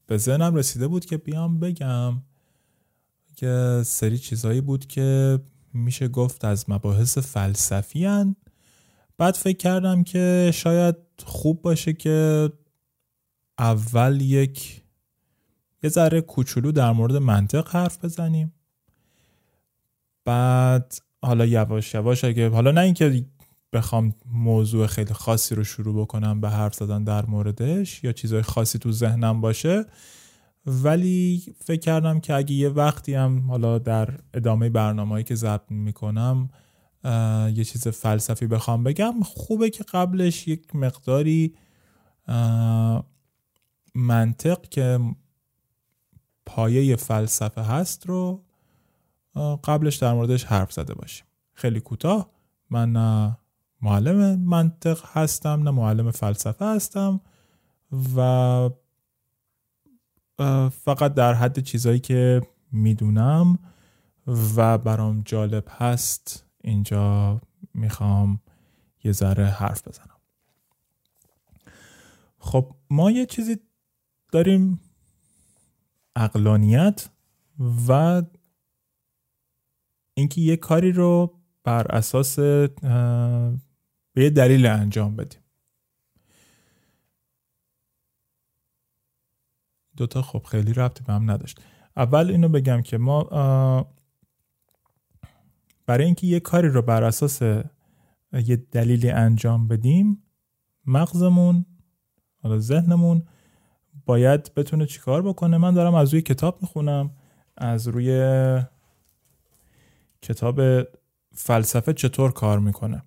به 0.06 0.16
ذهنم 0.16 0.54
رسیده 0.54 0.88
بود 0.88 1.04
که 1.04 1.16
بیام 1.16 1.60
بگم 1.60 2.22
که 3.36 3.82
سری 3.84 4.18
چیزهایی 4.18 4.60
بود 4.60 4.86
که 4.86 5.38
میشه 5.72 6.08
گفت 6.08 6.44
از 6.44 6.70
مباحث 6.70 7.18
فلسفی 7.18 8.04
هن. 8.04 8.36
بعد 9.18 9.34
فکر 9.34 9.56
کردم 9.56 10.04
که 10.04 10.50
شاید 10.54 10.96
خوب 11.24 11.62
باشه 11.62 11.92
که 11.92 12.52
اول 13.58 14.20
یک 14.20 14.82
یه 15.82 15.90
ذره 15.90 16.20
کوچولو 16.20 16.72
در 16.72 16.92
مورد 16.92 17.16
منطق 17.16 17.68
حرف 17.68 18.04
بزنیم 18.04 18.52
بعد 20.24 21.05
حالا 21.26 21.46
یواش 21.46 21.94
یواش 21.94 22.24
اگه 22.24 22.48
حالا 22.48 22.70
نه 22.70 22.80
اینکه 22.80 23.24
بخوام 23.72 24.14
موضوع 24.32 24.86
خیلی 24.86 25.14
خاصی 25.14 25.54
رو 25.54 25.64
شروع 25.64 26.02
بکنم 26.02 26.40
به 26.40 26.50
حرف 26.50 26.74
زدن 26.74 27.04
در 27.04 27.26
موردش 27.26 28.04
یا 28.04 28.12
چیزای 28.12 28.42
خاصی 28.42 28.78
تو 28.78 28.92
ذهنم 28.92 29.40
باشه 29.40 29.84
ولی 30.66 31.42
فکر 31.64 31.80
کردم 31.80 32.20
که 32.20 32.34
اگه 32.34 32.52
یه 32.52 32.68
وقتی 32.68 33.14
هم 33.14 33.50
حالا 33.50 33.78
در 33.78 34.08
ادامه 34.34 34.68
برنامه‌ای 34.68 35.24
که 35.24 35.34
ضبط 35.34 35.70
می‌کنم 35.70 36.50
یه 37.54 37.64
چیز 37.64 37.88
فلسفی 37.88 38.46
بخوام 38.46 38.84
بگم 38.84 39.14
خوبه 39.22 39.70
که 39.70 39.84
قبلش 39.84 40.48
یک 40.48 40.76
مقداری 40.76 41.54
منطق 43.94 44.60
که 44.68 45.00
پایه 46.46 46.96
فلسفه 46.96 47.62
هست 47.62 48.06
رو 48.06 48.45
قبلش 49.64 49.96
در 49.96 50.12
موردش 50.14 50.44
حرف 50.44 50.72
زده 50.72 50.94
باشیم. 50.94 51.26
خیلی 51.54 51.80
کوتاه. 51.80 52.30
من 52.70 52.92
نه 52.92 53.38
معلم 53.82 54.38
منطق 54.40 55.00
هستم 55.04 55.62
نه 55.62 55.70
معلم 55.70 56.10
فلسفه 56.10 56.64
هستم 56.64 57.20
و 58.16 58.70
فقط 60.70 61.14
در 61.14 61.34
حد 61.34 61.60
چیزایی 61.60 61.98
که 61.98 62.42
می‌دونم 62.72 63.58
و 64.56 64.78
برام 64.78 65.22
جالب 65.24 65.64
هست 65.70 66.46
اینجا 66.60 67.40
می‌خوام 67.74 68.40
یه 69.04 69.12
ذره 69.12 69.46
حرف 69.46 69.88
بزنم. 69.88 70.16
خب 72.38 72.74
ما 72.90 73.10
یه 73.10 73.26
چیزی 73.26 73.56
داریم 74.32 74.80
اقلانیت 76.16 77.08
و 77.88 78.22
اینکه 80.16 80.40
یه 80.40 80.56
کاری 80.56 80.92
رو 80.92 81.40
بر 81.64 81.86
اساس 81.86 82.38
به 84.12 84.24
یه 84.24 84.30
دلیل 84.30 84.66
انجام 84.66 85.16
بدیم. 85.16 85.40
دوتا 89.96 90.22
خب 90.22 90.42
خیلی 90.42 90.72
ربطی 90.72 91.04
به 91.04 91.12
هم 91.12 91.30
نداشت. 91.30 91.60
اول 91.96 92.30
اینو 92.30 92.48
بگم 92.48 92.82
که 92.82 92.98
ما 92.98 93.22
برای 95.86 96.04
اینکه 96.04 96.26
یه 96.26 96.40
کاری 96.40 96.68
رو 96.68 96.82
بر 96.82 97.04
اساس 97.04 97.42
یه 98.32 98.56
دلیلی 98.56 99.10
انجام 99.10 99.68
بدیم 99.68 100.22
مغزمون 100.86 101.66
حالا 102.42 102.58
ذهنمون 102.58 103.22
باید 104.06 104.54
بتونه 104.54 104.86
چیکار 104.86 105.22
بکنه. 105.22 105.56
من 105.56 105.74
دارم 105.74 105.94
از 105.94 106.12
روی 106.12 106.22
کتاب 106.22 106.62
می‌خونم 106.62 107.10
از 107.56 107.88
روی 107.88 108.10
کتاب 110.22 110.60
فلسفه 111.34 111.92
چطور 111.92 112.32
کار 112.32 112.58
می‌کنه. 112.58 113.02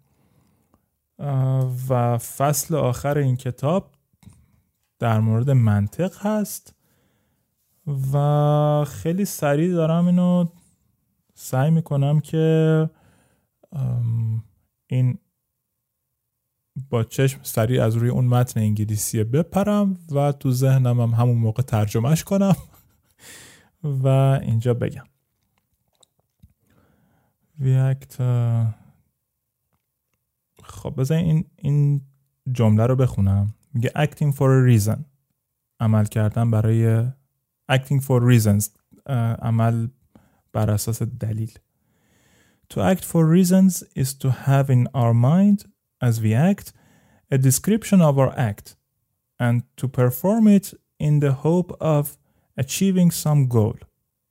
و 1.90 2.18
فصل 2.18 2.76
آخر 2.76 3.18
این 3.18 3.36
کتاب 3.36 3.92
در 5.00 5.20
مورد 5.20 5.50
منطق 5.50 6.26
هست 6.26 6.76
و 8.14 8.86
خیلی 8.88 9.26
سریع 9.26 9.74
دارم 9.74 10.06
اینو 10.06 10.46
سعی 11.34 11.72
می‌کنم 11.72 12.20
که 12.20 12.90
این 14.88 15.18
با 16.90 17.04
چشم 17.04 17.40
سریع 17.44 17.84
از 17.84 17.96
روی 17.96 18.10
اون 18.10 18.26
متن 18.26 18.60
انگلیسی 18.60 19.24
بپرم 19.24 20.00
و 20.12 20.32
تو 20.32 20.52
ذهنم 20.52 21.02
هم 21.02 21.10
همون 21.10 21.38
موقع 21.38 21.64
ترجمهش 21.64 22.24
کنم 22.24 22.56
و 23.84 24.08
اینجا 24.42 24.74
بگم. 24.74 25.04
ریاکت 27.59 28.17
خب 30.63 30.95
بذار 30.97 31.19
این 31.19 31.45
این 31.57 32.01
جمله 32.53 32.87
رو 32.87 32.97
بخونم 32.97 33.55
میگه 33.75 33.93
acting 33.97 34.33
for 34.33 34.39
a 34.39 34.81
reason 34.81 34.99
عمل 35.81 36.05
کردن 36.05 36.51
برای 36.51 37.09
acting 37.73 38.01
for 38.01 38.21
reasons 38.33 38.69
عمل 39.43 39.89
بر 40.53 40.71
اساس 40.71 41.03
دلیل 41.03 41.53
To 42.75 42.81
act 42.81 43.05
for 43.05 43.27
reasons 43.27 43.85
is 43.95 44.15
to 44.15 44.31
have 44.31 44.71
in 44.71 44.89
our 44.95 45.15
mind 45.15 45.59
as 46.01 46.21
we 46.21 46.33
act 46.35 46.73
a 47.31 47.39
description 47.39 48.01
of 48.01 48.19
our 48.19 48.33
act 48.51 48.77
and 49.39 49.63
to 49.77 49.87
perform 49.87 50.49
it 50.49 50.75
in 50.99 51.21
the 51.21 51.33
hope 51.33 51.71
of 51.81 52.17
achieving 52.57 53.11
some 53.11 53.49
goal 53.49 53.77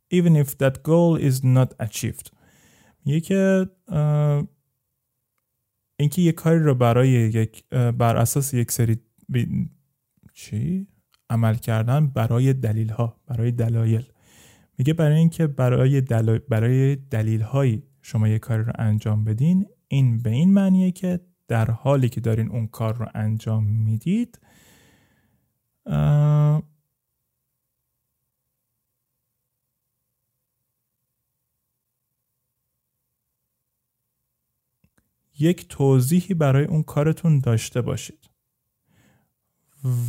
even 0.09 0.35
if 0.35 0.57
that 0.57 0.83
goal 0.83 1.15
is 1.15 1.43
not 1.43 1.69
achieved 1.79 2.31
که 3.20 3.66
اینکه 5.96 6.22
یک 6.22 6.34
کاری 6.34 6.58
رو 6.58 6.74
برای 6.74 7.08
یک 7.08 7.64
بر 7.70 8.16
اساس 8.16 8.54
یک 8.54 8.72
سری 8.72 8.98
چی؟ 10.34 10.86
عمل 11.30 11.54
کردن 11.54 12.06
برای 12.06 12.52
دلیل 12.52 12.90
ها 12.90 13.20
برای 13.26 13.50
دلایل. 13.50 14.04
میگه 14.78 14.94
برای 14.94 15.18
اینکه 15.18 15.46
برای 15.46 16.00
دل... 16.00 16.38
برای 16.38 16.96
دلیل 16.96 17.40
هایی 17.40 17.82
شما 18.02 18.28
یک 18.28 18.40
کاری 18.40 18.62
رو 18.62 18.72
انجام 18.78 19.24
بدین 19.24 19.66
این 19.88 20.22
به 20.22 20.30
این 20.30 20.52
معنیه 20.52 20.90
که 20.90 21.20
در 21.48 21.70
حالی 21.70 22.08
که 22.08 22.20
دارین 22.20 22.48
اون 22.48 22.66
کار 22.66 22.96
رو 22.96 23.06
انجام 23.14 23.64
می‌دید 23.64 24.40
یک 35.38 35.68
توضیحی 35.68 36.34
برای 36.34 36.64
اون 36.64 36.82
کارتون 36.82 37.40
داشته 37.40 37.80
باشید 37.80 38.30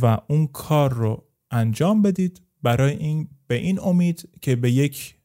و 0.02 0.18
اون 0.28 0.46
کار 0.46 0.92
رو 0.92 1.24
انجام 1.50 2.02
بدید 2.02 2.42
برای 2.62 2.96
این 2.96 3.28
به 3.46 3.54
این 3.54 3.80
امید 3.80 4.28
که 4.42 4.56
به 4.56 4.70
یک 4.70 5.16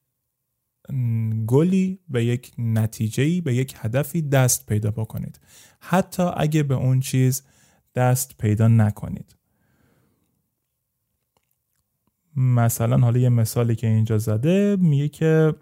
گلی 1.48 2.00
به 2.10 2.26
یک 2.26 2.52
نتیجهی 2.58 3.41
به 3.41 3.56
یک 3.56 3.76
هدفی 3.78 4.22
دست 4.22 4.65
پیدا 4.65 4.91
بکنید. 4.91 5.39
حتی 5.80 6.24
اگه 6.24 6.63
به 6.63 6.76
اون 6.76 7.00
چیز 7.00 7.44
دست 7.96 8.38
پیدا 8.38 8.68
نکنید. 8.68 9.36
مثلا 12.36 12.98
حالا 12.98 13.20
یه 13.20 13.30
مثالی 13.30 13.76
که 13.76 13.88
اینجا 13.88 14.18
زده 14.18 14.78
میگه 14.80 15.10
که 15.10 15.56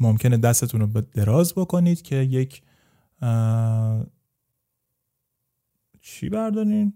ممکنه 0.00 0.36
دستتون 0.36 0.80
رو 0.80 1.00
دراز 1.00 1.54
بکنید 1.54 2.02
که 2.02 2.16
یک 2.16 2.62
چی 6.00 6.28
بردارین؟ 6.28 6.92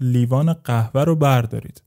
لیوان 0.00 0.52
قهوه 0.52 1.04
رو 1.04 1.16
بردارید 1.16 1.82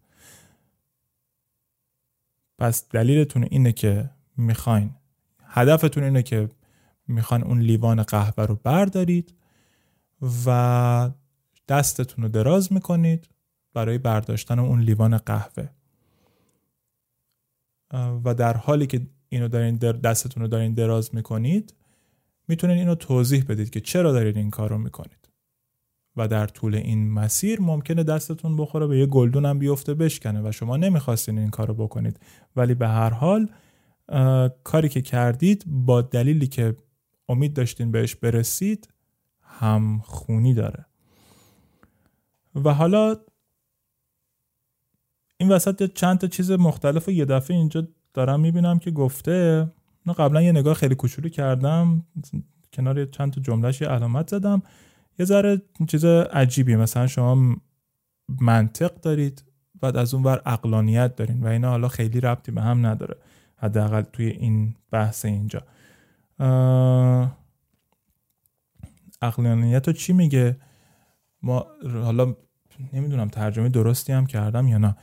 پس 2.58 2.90
دلیلتون 2.90 3.48
اینه 3.52 3.72
که 3.72 4.10
می‌خواین 4.38 4.96
هدفتون 5.44 6.04
اینه 6.04 6.24
که 6.24 6.50
می‌خواین 7.08 7.44
اون 7.44 7.60
لیوان 7.60 8.04
قهوه 8.04 8.46
رو 8.46 8.56
بردارید 8.56 9.34
و 10.46 11.12
دستتون 11.68 12.24
رو 12.24 12.30
دراز 12.30 12.74
می‌کنید 12.74 13.30
برای 13.74 13.98
برداشتن 13.98 14.60
اون 14.60 14.82
لیوان 14.82 15.18
قهوه 15.18 15.70
و 18.24 18.34
در 18.34 18.58
حالی 18.58 18.88
که 18.88 19.08
اینو 19.30 19.48
دارین 19.48 19.78
دستتون 19.78 20.44
رو 20.44 20.48
دارین 20.50 20.74
دراز 20.74 21.16
می‌کنید 21.16 21.74
می‌تونید 22.48 22.78
اینو 22.78 22.96
توضیح 22.96 23.44
بدید 23.50 23.70
که 23.70 23.82
چرا 23.82 24.12
دارید 24.12 24.38
این 24.38 24.50
کار 24.50 24.70
رو 24.70 24.78
می‌کنید. 24.78 25.30
و 26.16 26.28
در 26.28 26.48
طول 26.48 26.76
این 26.76 27.12
مسیر 27.12 27.62
ممکنه 27.62 28.04
دستتون 28.04 28.58
بخوره 28.58 28.88
به 28.88 29.00
یه 29.00 29.06
گلدون 29.06 29.46
هم 29.46 29.60
بیفته 29.60 29.94
بشکنه 29.94 30.50
و 30.50 30.52
شما 30.52 30.78
نمی‌خواستین 30.78 31.40
این 31.40 31.50
کار 31.50 31.68
رو 31.68 31.74
بکنید. 31.74 32.20
ولی 32.56 32.74
به 32.74 32.88
هر 32.88 33.10
حال 33.10 33.50
کاری 34.64 34.90
که 34.90 35.02
کردید 35.02 35.64
با 35.68 36.02
دلیلی 36.02 36.48
که 36.48 36.76
امید 37.30 37.54
داشتین 37.54 37.92
بهش 37.92 38.16
برسید 38.16 38.94
هم 39.42 40.00
خونی 40.04 40.54
داره. 40.54 40.86
و 42.56 42.74
حالا 42.74 43.16
این 45.38 45.52
وسط 45.52 45.94
چند 45.94 46.18
تا 46.18 46.28
چیز 46.28 46.52
مختلف 46.52 47.08
و 47.08 47.12
یه 47.12 47.26
دفعه 47.26 47.58
اینجا 47.58 47.88
دارم 48.14 48.40
می‌بینم 48.40 48.80
که 48.80 48.92
گفته 48.92 49.68
نه 50.06 50.14
قبلا 50.14 50.42
یه 50.42 50.52
نگاه 50.52 50.74
خیلی 50.74 50.96
کوچولو 50.96 51.30
کردم 51.30 52.06
کنار 52.74 53.06
چند 53.06 53.34
تا 53.34 53.42
جملهش 53.42 53.82
یه 53.82 53.88
علامت 53.88 54.30
زدم. 54.30 54.62
یه 55.20 55.26
ذره 55.26 55.62
چیز 55.88 56.06
عجیبی 56.06 56.76
مثلا 56.76 57.08
شما 57.08 57.56
منطق 58.42 58.94
دارید 59.02 59.44
بعد 59.82 59.98
از 59.98 60.14
اون 60.14 60.24
ور 60.24 60.42
اقلانیت 60.46 61.16
دارین 61.16 61.44
و 61.44 61.48
اینا 61.48 61.70
حالا 61.70 61.88
خیلی 61.88 62.22
ربطی 62.22 62.52
به 62.52 62.62
هم 62.62 62.86
نداره 62.86 63.18
حداقل 63.58 64.02
توی 64.02 64.28
این 64.28 64.76
بحث 64.92 65.26
اینجا. 65.26 65.62
اقلانیت 69.22 69.88
رو 69.88 69.94
چی 69.94 70.14
میگه؟ 70.14 70.58
ما 71.42 71.66
حالا 71.84 72.36
نمی‌دونم 72.94 73.28
ترجمه 73.28 73.70
درستی 73.70 74.14
هم 74.14 74.26
کردم 74.26 74.68
یا 74.68 74.78
نه. 74.78 74.96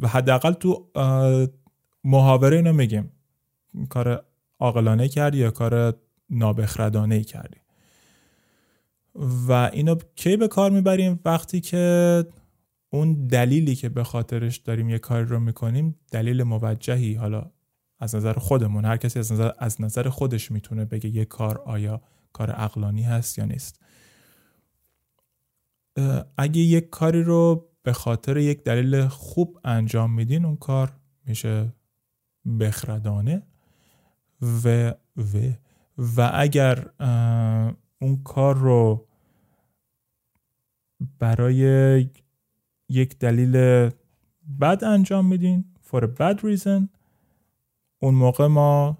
و 0.00 0.08
حداقل 0.08 0.52
تو 0.52 0.90
محاوره 2.04 2.56
اینو 2.56 2.72
میگیم. 2.72 3.12
کار 3.88 4.24
عاقلانه 4.58 5.08
کردی 5.08 5.38
یا 5.38 5.50
کار 5.50 5.94
نابخردانه 6.30 7.24
کردی؟ 7.24 7.60
و 9.48 9.52
اینو 9.72 9.96
کی 10.14 10.36
به 10.36 10.48
کار 10.48 10.70
می‌بریم 10.70 11.20
وقتی 11.24 11.60
که 11.60 12.24
اون 12.90 13.26
دلیلی 13.26 13.74
که 13.74 13.88
به 13.88 14.04
خاطرش 14.04 14.56
داریم 14.56 14.88
یه 14.90 14.98
کاری 14.98 15.24
رو 15.24 15.40
می‌کنیم 15.40 15.98
دلیل 16.10 16.42
موجهی 16.42 17.14
حالا 17.14 17.50
از 17.98 18.14
نظر 18.14 18.32
خودمون 18.32 18.84
هر 18.84 18.96
کسی 18.96 19.18
از 19.18 19.32
نظر, 19.32 19.50
از 19.58 19.80
نظر 19.80 20.08
خودش 20.08 20.50
می‌تونه 20.50 20.84
بگه 20.84 21.10
یه 21.10 21.24
کار 21.24 21.58
آیا 21.58 22.02
کار 22.32 22.54
اقلانی 22.56 23.02
هست 23.02 23.38
یا 23.38 23.44
نیست. 23.44 23.80
اگه 26.36 26.60
یک 26.60 26.90
کاری 26.90 27.22
رو 27.22 27.68
به 27.82 27.92
خاطر 27.92 28.36
یک 28.36 28.64
دلیل 28.64 29.06
خوب 29.06 29.60
انجام 29.64 30.12
میدین 30.12 30.44
اون 30.44 30.56
کار 30.56 30.92
میشه 31.26 31.72
بخردانه. 32.60 33.42
و 34.42 34.94
و 35.16 35.52
و 36.16 36.30
اگر 36.34 36.86
اون 38.00 38.22
کار 38.24 38.56
رو 38.56 39.06
برای 41.18 42.08
یک 42.88 43.18
دلیل 43.18 43.52
بد 44.60 44.84
انجام 44.84 45.26
میدین 45.26 45.64
for 45.90 45.98
a 45.98 46.06
bad 46.06 46.38
reason 46.38 46.88
اون 47.98 48.14
موقع 48.14 48.46
ما 48.46 48.98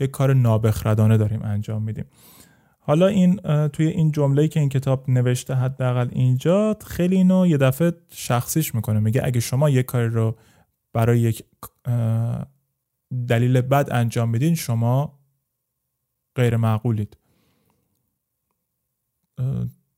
یک 0.00 0.10
کار 0.10 0.34
نابخردانه 0.34 1.16
داریم 1.16 1.42
انجام 1.42 1.82
میدیم. 1.82 2.04
حالا 2.78 3.06
این 3.06 3.36
توی 3.68 3.86
این 3.86 4.10
جمله 4.12 4.48
که 4.48 4.60
این 4.60 4.68
کتاب 4.68 5.10
نوشته 5.10 5.54
حداقل 5.54 6.08
اینجا 6.12 6.76
خیلی 6.86 7.16
اینو 7.16 7.46
یه 7.46 7.56
دفعه 7.56 7.92
شخصیش 8.10 8.74
می‌کنه 8.74 9.00
میگه 9.00 9.20
اگه 9.24 9.40
شما 9.40 9.70
یک 9.70 9.86
کاری 9.86 10.08
رو 10.08 10.36
برای 10.92 11.20
یک 11.20 11.44
دلیل 13.28 13.60
بد 13.60 13.88
انجام 13.92 14.28
میدین 14.28 14.54
شما 14.54 15.18
غیر 16.34 16.56
معقولید 16.56 17.16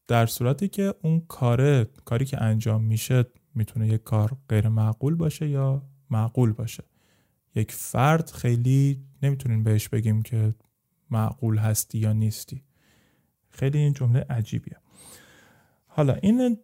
در 0.06 0.26
صورتی 0.26 0.68
که 0.68 0.94
اون 1.02 1.20
کاره 1.20 1.84
کاری 2.04 2.24
که 2.24 2.42
انجام 2.42 2.84
میشه 2.84 3.24
می‌تونه 3.54 3.88
یک 3.88 4.02
کار 4.02 4.36
غیر 4.48 4.68
معقول 4.68 5.14
باشه 5.14 5.48
یا 5.48 5.82
معقول 6.10 6.52
باشه. 6.52 6.84
یک 7.54 7.72
فرد 7.72 8.30
خیلی 8.30 9.04
نمی‌تونیم 9.22 9.64
بهش 9.64 9.88
بگیم 9.88 10.22
که 10.22 10.54
معقول 11.10 11.58
هستی 11.58 11.98
یا 11.98 12.12
نیستی. 12.12 12.62
خیلی 13.50 13.78
این 13.78 13.92
جمله 13.92 14.26
عجیبیه. 14.30 14.76
حالا 15.86 16.14
این 16.14 16.58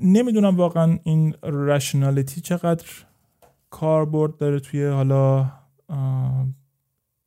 نمی‌دونم 0.00 0.56
واقعا 0.56 0.98
این 1.04 1.34
رشنالیتی 1.42 2.40
چقدر 2.40 2.86
کاربرد 3.70 4.36
داره 4.36 4.60
توی 4.60 4.86
حالا 4.86 5.52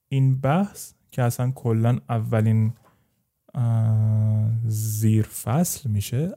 این 0.07 0.41
بحث 0.41 0.93
که 1.11 1.21
اصلا 1.21 1.51
کلا 1.51 1.99
اولین 2.09 2.73
زیر 4.65 5.25
فصل 5.25 5.89
میشه 5.89 6.35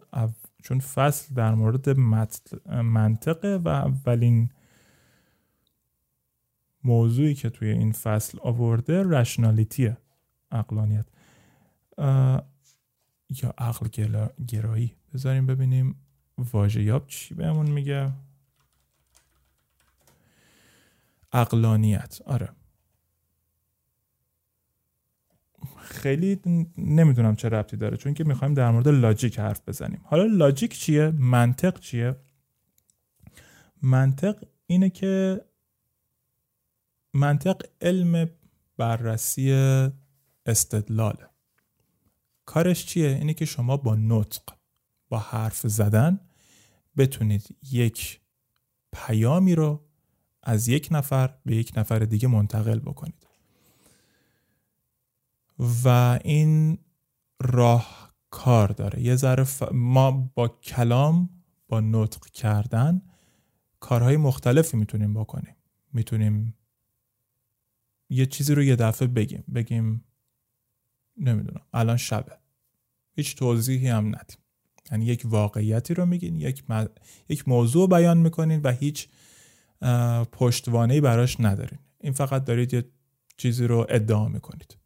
چون 0.62 0.78
فصل 0.80 1.34
در 1.34 1.54
مورد 1.54 1.98
منطقه 2.68 3.60
و 3.64 3.68
اولین 3.68 4.50
موضوعی 6.84 7.34
که 7.34 7.50
توی 7.50 7.68
این 7.68 7.92
فصل 7.92 8.38
آورده 8.42 9.02
رشنالیتیه 9.02 9.96
اقلانیت 10.50 11.06
یا 13.42 13.54
عقل 13.58 13.88
گرایی. 14.48 14.94
بذاریم 15.14 15.46
ببینیم 15.46 15.96
واژه 16.38 16.82
یاب 16.82 17.06
چی 17.06 17.34
بهمون 17.34 17.70
میگه. 17.70 18.12
اقلانیت 21.32 22.18
آره. 22.26 22.48
خیلی 25.76 26.40
نمی‌دونم 26.78 27.36
چه 27.36 27.48
ربطی 27.48 27.76
داره 27.76 27.96
چون 27.96 28.14
که 28.14 28.24
می‌خوایم 28.24 28.54
در 28.54 28.70
مورد 28.70 28.88
لاجیک 28.88 29.38
حرف 29.38 29.60
بزنیم. 29.68 30.00
حالا 30.04 30.24
لاجیک 30.24 30.78
چیه؟ 30.78 31.10
منطق 31.10 31.80
چیه؟ 31.80 32.16
منطق 33.82 34.44
اینه 34.66 34.90
که 34.90 35.44
منطق 37.14 37.62
علم 37.80 38.30
بررسی 38.76 39.52
استدلاله 40.46 41.28
کارش 42.44 42.86
چیه؟ 42.86 43.08
اینه 43.08 43.34
که 43.34 43.44
شما 43.44 43.76
با 43.76 43.94
نطق 43.94 44.42
با 45.08 45.18
حرف 45.18 45.66
زدن 45.66 46.20
بتونید 46.96 47.56
یک 47.72 48.20
پیامی 48.92 49.54
رو 49.54 49.86
از 50.48 50.68
یک 50.68 50.88
نفر 50.90 51.35
به 51.46 51.56
یک 51.56 51.72
نفر 51.76 51.98
دیگه 51.98 52.28
منتقل 52.28 52.78
بکنید. 52.78 53.26
و 55.85 56.18
این 56.24 56.78
راه 57.40 58.14
کار 58.30 58.68
داره. 58.68 59.02
یه 59.02 59.16
ذره 59.16 59.46
ما 59.72 60.11
با 60.35 60.48
کلام 60.48 61.30
با 61.68 61.80
نطق 61.80 62.26
کردن 62.26 63.02
کارهای 63.80 64.16
مختلفی 64.16 64.76
می‌تونیم 64.76 65.14
بکنیم. 65.14 65.56
می‌تونیم 65.92 66.54
یه 68.11 68.26
چیزی 68.26 68.54
رو 68.54 68.62
یه 68.62 68.76
دفعه 68.76 69.09
بگیم. 69.09 69.44
بگیم 69.54 70.04
نمی‌دونم 71.16 71.62
الان 71.72 71.96
شبه. 71.96 72.32
هیچ 73.12 73.37
توضیحی 73.37 73.88
هم 73.88 74.06
ندیم. 74.06 74.38
یعنی 74.90 75.04
یک 75.04 75.22
واقعیتی 75.24 75.94
رو 75.94 76.06
میگین 76.06 76.37
یک, 76.37 76.64
یک 77.28 77.48
موضوع 77.48 77.88
بیان 77.88 78.18
می‌کنین 78.18 78.61
و 78.62 78.72
هیچ 78.72 79.09
پشتوانه 80.32 81.00
براش 81.00 81.40
ندارین. 81.40 81.78
این 82.00 82.12
فقط 82.12 82.44
دارید 82.44 82.74
یه 82.74 82.84
چیزی 83.36 83.66
رو 83.66 83.86
ادعا 83.88 84.28
می‌کنید. 84.28 84.76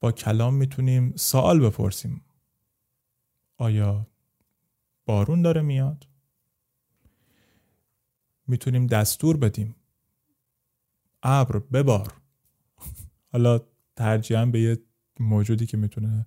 با 0.00 0.12
کلام 0.12 0.54
می‌تونیم 0.54 1.16
سوال 1.16 1.60
بپرسیم. 1.60 2.24
آیا 3.56 4.06
بارون 5.06 5.42
داره 5.42 5.62
میاد؟ 5.62 6.06
می‌تونیم 8.46 8.86
دستور 8.86 9.36
بدیم. 9.36 9.76
ابر 11.22 11.58
ببار. 11.58 12.12
حالا 13.32 13.60
ترجیحاً 13.96 14.46
به 14.46 14.60
یه 14.60 14.78
موجودی 15.20 15.66
که 15.66 15.76
می‌تونه 15.76 16.26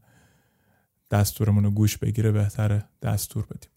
دستورمون 1.12 1.64
رو 1.64 1.72
گوش 1.72 1.98
بگیره 1.98 2.32
بهتره 2.32 2.90
دستور 3.02 3.46
بدیم. 3.46 3.72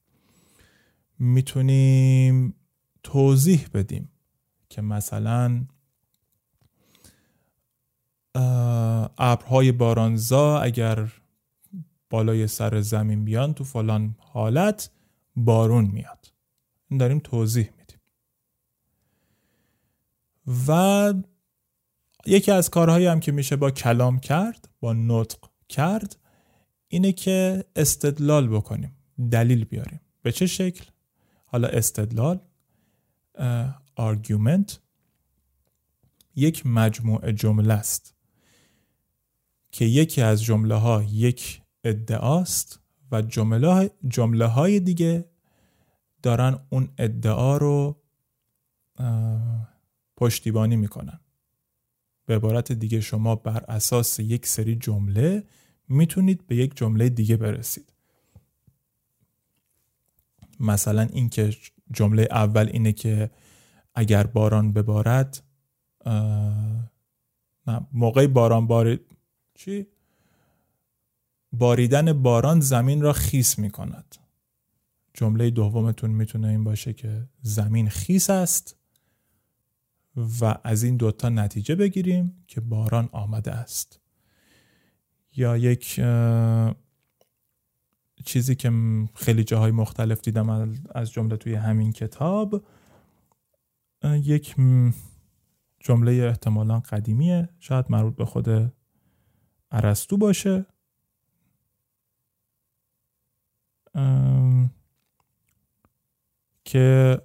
می‌تونیم 1.18 2.54
توضیح 3.02 3.66
بدیم 3.74 4.08
که 4.68 4.82
مثلا 4.82 5.66
ابرهای 9.18 9.72
بارانزا 9.72 10.60
اگر 10.60 11.12
بالای 12.10 12.46
سر 12.46 12.80
زمین 12.80 13.24
بیان 13.24 13.54
تو 13.54 13.64
فلان 13.64 14.16
حالت 14.18 14.90
بارون 15.36 15.84
میاد. 15.84 16.32
این 16.88 16.98
داریم 16.98 17.18
توضیح 17.18 17.70
میدیم. 17.78 18.00
و 20.68 21.14
یکی 22.26 22.50
از 22.50 22.70
کارهایی 22.70 23.06
هم 23.06 23.20
که 23.20 23.32
میشه 23.32 23.56
با 23.56 23.70
کلام 23.70 24.18
کرد 24.18 24.68
با 24.80 24.92
نطق 24.92 25.38
کرد 25.68 26.16
اینه 26.88 27.12
که 27.12 27.64
استدلال 27.76 28.48
بکنیم. 28.48 28.96
دلیل 29.30 29.64
بیاریم. 29.64 30.00
به 30.22 30.32
چه 30.32 30.46
شکل؟ 30.46 30.84
حالا 31.44 31.68
استدلال 31.68 32.40
آرگومنت 33.96 34.80
یک 36.36 36.66
مجموعه 36.66 37.32
جمله 37.32 37.74
است 37.74 38.14
که 39.70 39.84
یکی 39.84 40.22
از 40.22 40.42
جمله 40.42 40.74
ها 40.74 41.02
یک 41.02 41.62
ادعاست 41.84 42.80
و 43.12 43.22
جمله, 43.22 43.90
جمله 44.08 44.46
های 44.46 44.80
دیگه 44.80 45.24
دارن 46.22 46.58
اون 46.70 46.88
ادعا 46.98 47.56
رو 47.56 48.02
پشتیبانی 50.16 50.76
می‌کنن. 50.76 51.20
به 52.26 52.36
عبارت 52.36 52.72
دیگه 52.72 53.00
شما 53.00 53.36
بر 53.36 53.64
اساس 53.68 54.18
یک 54.18 54.46
سری 54.46 54.76
جمله 54.76 55.44
می‌تونید 55.88 56.46
به 56.46 56.56
یک 56.56 56.76
جمله 56.76 57.08
دیگه 57.08 57.36
برسید. 57.36 57.92
مثلا 60.60 61.02
اینکه 61.02 61.56
جمله 61.92 62.28
اول 62.30 62.68
اینه 62.72 62.92
که 62.92 63.30
اگر 63.94 64.26
باران 64.26 64.72
ببارد 64.72 65.42
نه 67.66 67.86
موقع 67.92 68.26
باران 68.26 68.66
بارید 68.66 69.00
چی؟ 69.54 69.86
باریدن 71.52 72.22
باران 72.22 72.60
زمین 72.60 73.02
را 73.02 73.12
خیس 73.12 73.58
می 73.58 73.70
کند 73.70 74.16
جمله 75.14 75.50
دومتون 75.50 76.10
می‌تونه 76.10 76.48
این 76.48 76.64
باشه 76.64 76.92
که 76.92 77.28
زمین 77.42 77.88
خیس 77.88 78.30
است 78.30 78.76
و 80.40 80.54
از 80.64 80.82
این 80.82 80.96
دوتا 80.96 81.28
نتیجه 81.28 81.74
بگیریم 81.74 82.44
که 82.46 82.60
باران 82.60 83.08
آمده 83.12 83.52
است 83.52 84.00
یا 85.36 85.56
یک 85.56 86.00
چیزی 88.24 88.54
که 88.54 88.72
خیلی 89.14 89.44
جاهای 89.44 89.70
مختلف 89.70 90.20
دیدم 90.20 90.74
از 90.94 91.12
جمله 91.12 91.36
توی 91.36 91.54
همین 91.54 91.92
کتاب 91.92 92.64
یک 94.04 94.54
جمله 95.80 96.12
احتمالا 96.12 96.80
قدیمیه. 96.80 97.48
شاید 97.58 97.86
مربوط 97.88 98.16
به 98.16 98.24
خود 98.24 98.72
ارسطو 99.70 100.16
باشه. 100.16 100.66
که 106.64 107.18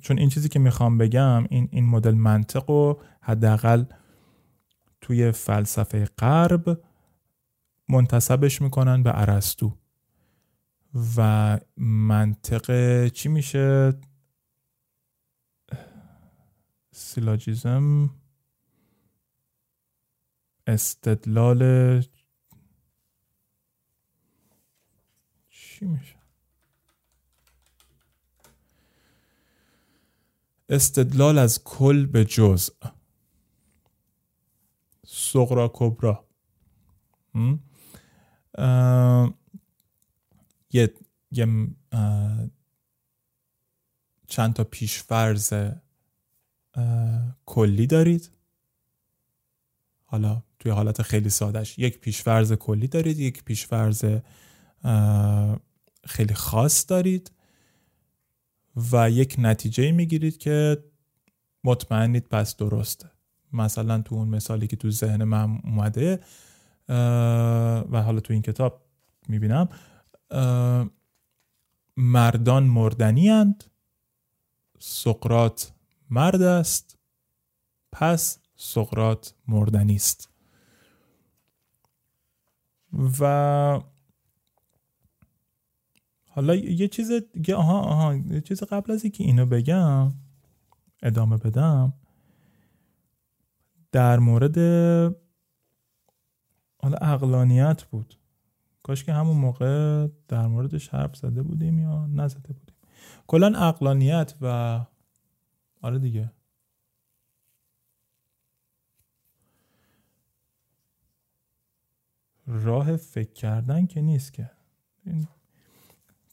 چون 0.00 0.18
این 0.18 0.28
چیزی 0.28 0.48
که 0.48 0.58
می‌خوام 0.58 0.98
بگم 0.98 1.44
این 1.50 1.68
این 1.72 1.86
مدل 1.86 2.14
منطق 2.14 2.70
و 2.70 2.94
حداقل 3.20 3.84
توی 5.00 5.32
فلسفه 5.32 6.04
غرب 6.04 6.80
منتصبش 7.88 8.62
می‌کنن 8.62 9.02
به 9.02 9.20
ارسطو. 9.20 9.76
و 11.16 11.58
منطق 11.76 13.08
چی 13.08 13.28
میشه؟ 13.28 13.92
سیلاجیزم 16.92 18.10
استدلال 20.66 22.02
چی 25.50 25.84
میشه؟ 25.84 26.18
استدلال 30.68 31.38
از 31.38 31.64
کل 31.64 32.06
به 32.06 32.24
جزء. 32.24 32.72
سغرا 35.06 35.70
کبرا. 35.74 36.28
یه, 40.72 40.94
یه 41.32 41.68
چند 44.26 44.52
تا 44.54 44.64
پیشفرز 44.64 45.52
کلی 47.46 47.86
دارید. 47.86 48.30
حالا 50.04 50.42
توی 50.58 50.72
حالت 50.72 51.02
خیلی 51.02 51.30
سادش 51.30 51.78
یک 51.78 51.98
پیشفرز 51.98 52.52
کلی 52.52 52.88
دارید 52.88 53.18
یک 53.18 53.44
پیشفرز 53.44 54.04
خیلی 56.04 56.34
خاص 56.34 56.86
دارید 56.88 57.32
و 58.92 59.10
یک 59.10 59.36
نتیجه 59.38 59.92
می‌گیرید 59.92 60.38
که 60.38 60.84
مطمئنید 61.64 62.24
پس 62.24 62.56
درسته. 62.56 63.10
مثلا 63.52 64.02
تو 64.02 64.14
اون 64.14 64.28
مثالی 64.28 64.66
که 64.66 64.76
تو 64.76 64.90
ذهن 64.90 65.24
من 65.24 65.60
اومده 65.64 66.20
و 66.88 68.02
حالا 68.02 68.20
تو 68.20 68.32
این 68.32 68.42
کتاب 68.42 68.82
می‌بینم 69.28 69.68
مردان 71.96 72.64
مردنی 72.64 73.30
اند 73.30 73.64
سقرات 74.78 75.72
مرد 76.10 76.42
است 76.42 76.98
پس 77.92 78.38
سقرات 78.56 79.34
مردنی 79.48 79.94
است. 79.94 80.30
و 83.20 83.80
حالا 86.28 86.54
یه 86.54 86.88
چیز 86.88 87.12
دیگه 87.12 87.54
آها 87.54 87.80
آها 87.80 88.14
یه 88.14 88.40
چیز 88.40 88.62
قبل 88.62 88.92
از 88.92 89.04
اینکه 89.04 89.24
اینو 89.24 89.46
بگم 89.46 90.12
ادامه 91.02 91.36
بدم 91.36 91.92
در 93.92 94.18
مورد 94.18 94.58
حالا 96.82 96.96
اقلانیت 96.96 97.84
بود. 97.84 98.14
کاش 98.82 99.04
که 99.04 99.12
همون 99.12 99.36
موقع 99.36 100.06
در 100.28 100.46
موردش 100.46 100.88
حرف 100.88 101.16
زده 101.16 101.42
بودیم 101.42 101.78
یا 101.78 102.06
نزده 102.06 102.52
بودیم. 102.52 102.76
کلا 103.26 103.68
اقلانیت 103.68 104.34
و 104.40 104.80
آره 105.82 105.98
دیگه. 105.98 106.32
راه 112.46 112.96
فکر 112.96 113.32
کردن 113.32 113.86
که 113.86 114.00
نیست 114.00 114.32
که. 114.32 114.50
این 115.06 115.28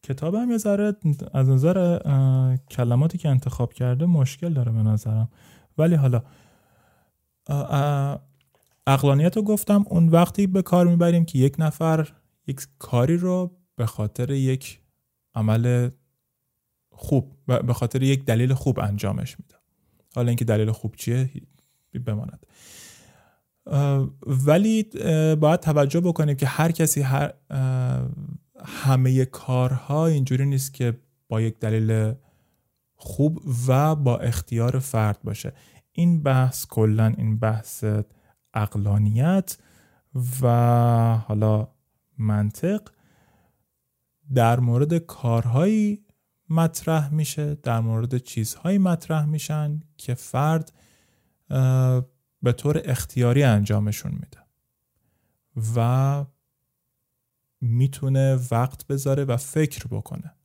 کتاب 0.04 0.36
هم 0.36 0.52
یه 0.52 0.58
ذره 0.58 0.96
از 1.34 1.50
نظر 1.50 2.00
کلماتی 2.72 3.18
که 3.18 3.30
انتخاب 3.30 3.74
کرده 3.74 4.06
مشکل 4.06 4.54
داره 4.54 4.72
به 4.72 4.84
نظرم. 4.84 5.30
ولی 5.78 5.96
حالا 5.96 6.22
اقلانیت 8.88 9.38
رو 9.38 9.44
گفتم 9.44 9.86
اون 9.90 10.10
وقتی 10.10 10.48
به 10.48 10.62
کار 10.62 10.88
می‌بریم 10.88 11.26
که 11.26 11.40
یک 11.40 11.56
نفر 11.60 12.10
یک 12.48 12.68
کاری 12.80 13.18
رو 13.18 13.58
به 13.76 13.86
خاطر 13.86 14.32
یک 14.32 14.80
عمل 15.36 15.90
خوب 16.92 17.32
به 17.46 17.74
خاطر 17.74 18.04
یک 18.04 18.26
دلیل 18.26 18.54
خوب 18.54 18.80
انجامش 18.80 19.40
میده. 19.40 19.56
حالا 20.16 20.28
اینکه 20.28 20.46
دلیل 20.46 20.72
خوب 20.72 20.96
چیه 20.96 21.30
بماند. 22.06 22.46
ولی 24.28 24.84
باید 25.36 25.60
توجه 25.60 26.00
بکنیم 26.00 26.36
که 26.36 26.46
هر 26.46 26.72
کسی 26.72 27.02
هر 27.02 27.34
همه 28.66 29.26
کارها 29.26 30.08
اینجوری 30.08 30.46
نیست 30.46 30.74
که 30.74 31.00
با 31.28 31.42
یک 31.42 31.60
دلیل 31.60 32.14
خوب 32.96 33.42
و 33.68 33.96
با 33.96 34.18
اختیار 34.18 34.80
فرد 34.80 35.20
باشه. 35.24 35.54
این 35.92 36.24
بحث 36.24 36.66
کلا 36.66 37.14
این 37.18 37.40
بحث 37.40 37.84
اقلانیت 38.56 39.58
و 40.42 40.48
حالا 41.28 41.68
منطق 42.18 42.90
در 44.34 44.60
مورد 44.60 44.98
کارهایی 44.98 46.06
مطرح 46.50 47.14
میشه 47.14 47.56
در 47.56 47.80
مورد 47.80 48.18
چیزهایی 48.18 48.78
مطرح 48.78 49.26
میشن 49.26 49.80
که 49.98 50.14
فرد 50.14 50.74
به 52.42 52.52
طور 52.58 52.82
اختیاری 52.86 53.44
انجامشون 53.44 54.12
میده 54.12 54.40
و 55.76 56.26
می‌تونه 57.62 58.40
وقت 58.52 58.88
بذاره 58.88 59.24
و 59.24 59.38
فکر 59.38 59.88
بکنه. 59.88 60.36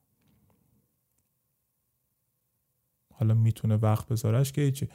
حالا 3.14 3.34
می‌تونه 3.34 3.76
وقت 3.76 4.08
بذارهش 4.08 4.52
که 4.52 4.72
چی 4.72 4.88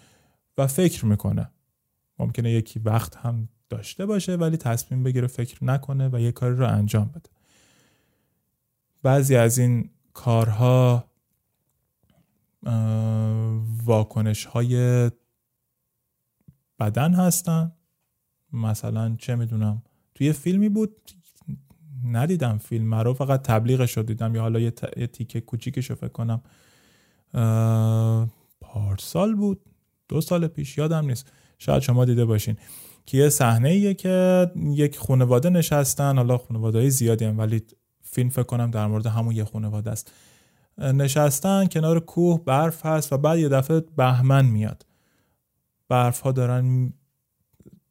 و 0.57 0.67
فکر 0.67 1.05
می‌کنه. 1.05 1.51
ممکنه 2.19 2.51
یکی 2.51 2.79
وقت 2.79 3.15
هم 3.15 3.49
داشته 3.69 4.05
باشه 4.05 4.35
ولی 4.35 4.57
تصمیم 4.57 5.03
بگیره 5.03 5.27
فکر 5.27 5.63
نکنه 5.63 6.09
و 6.13 6.19
یه 6.19 6.31
کاری 6.31 6.55
رو 6.55 6.67
انجام 6.67 7.07
بده. 7.07 7.29
بعضی 9.03 9.35
از 9.35 9.57
این 9.57 9.89
کارها 10.13 11.05
واکنش 13.85 14.45
های 14.45 15.11
بدن 16.79 17.13
هستن. 17.13 17.71
مثلا 18.53 19.15
چه 19.19 19.35
می‌دونم 19.35 19.83
توی 20.15 20.33
فیلمی 20.33 20.69
بود 20.69 21.11
ندیدم 22.03 22.57
فیلم 22.57 22.95
رو 22.95 23.13
فقط 23.13 23.41
تبلیغش 23.41 23.97
رو 23.97 24.03
دیدم. 24.03 24.35
یا 24.35 24.41
حالا 24.41 24.59
یه, 24.59 24.71
ت... 24.71 24.97
یه 24.97 25.07
تیکه 25.07 25.41
کوچیکش 25.41 25.89
رو 25.89 25.95
فکر 25.95 26.07
کنم. 26.07 26.41
پارسال 28.61 29.35
بود 29.35 29.61
دو 30.07 30.21
سال 30.21 30.47
پیش 30.47 30.77
یادم 30.77 31.05
نیست. 31.05 31.31
شاید 31.57 31.81
شما 31.81 32.05
دیده 32.05 32.25
باشین. 32.25 32.57
که 33.05 33.17
یه 33.17 33.29
صحنه 33.29 33.69
ایه 33.69 33.93
که 33.93 34.47
یک 34.55 34.97
خانواده 34.97 35.49
نشستن 35.49 36.17
حالا 36.17 36.37
خانواده 36.37 36.79
های 36.79 36.89
زیادی 36.89 37.25
هم 37.25 37.39
ولی 37.39 37.63
فیلم 38.03 38.29
فکر 38.29 38.43
کنم 38.43 38.71
در 38.71 38.87
مورد 38.87 39.05
همون 39.05 39.35
یه 39.35 39.43
خانواده 39.43 39.91
است. 39.91 40.11
نشستن 40.77 41.67
کنار 41.67 41.99
کوه 41.99 42.43
برف 42.45 42.85
هست 42.85 43.13
و 43.13 43.17
بعد 43.17 43.39
یه 43.39 43.49
دفعه 43.49 43.83
بهمن 43.97 44.45
میاد. 44.45 44.85
برف 45.89 46.19
ها 46.19 46.31
دارن 46.31 46.93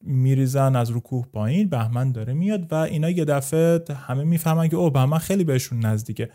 میریزن 0.01 0.77
از 0.77 0.91
رو 0.91 1.01
کوه 1.01 1.27
پایین 1.33 1.69
بهمن 1.69 2.13
داره 2.13 2.33
میاد 2.33 2.73
و 2.73 2.75
اینا 2.75 3.11
یه 3.11 3.25
دفعه 3.25 3.85
همه 3.95 4.25
می‌فهمن 4.25 4.69
که 4.69 4.77
او 4.77 4.91
بهمن 4.91 5.19
خیلی 5.19 5.45
بهشون 5.45 5.81
نزدیکه. 5.81 6.31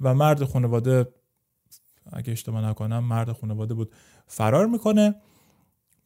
و 0.00 0.14
مرد 0.14 0.44
خانواده 0.44 1.08
اگه 2.12 2.32
اشتباه 2.32 2.64
نکنم 2.64 3.04
مرد 3.04 3.32
خانواده 3.32 3.74
بود 3.74 3.92
فرار 4.26 4.66
می‌کنه. 4.66 5.14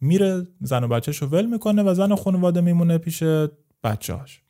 میره 0.04 0.46
زن 0.60 0.84
و 0.84 0.88
بچهش 0.88 1.16
رو 1.16 1.28
ول 1.28 1.46
می‌کنه 1.46 1.82
و 1.82 1.94
زن 1.94 2.12
و 2.12 2.16
خانواده 2.16 2.60
میمونه 2.60 2.98
پیش 2.98 3.22
بچهاش 3.84 4.42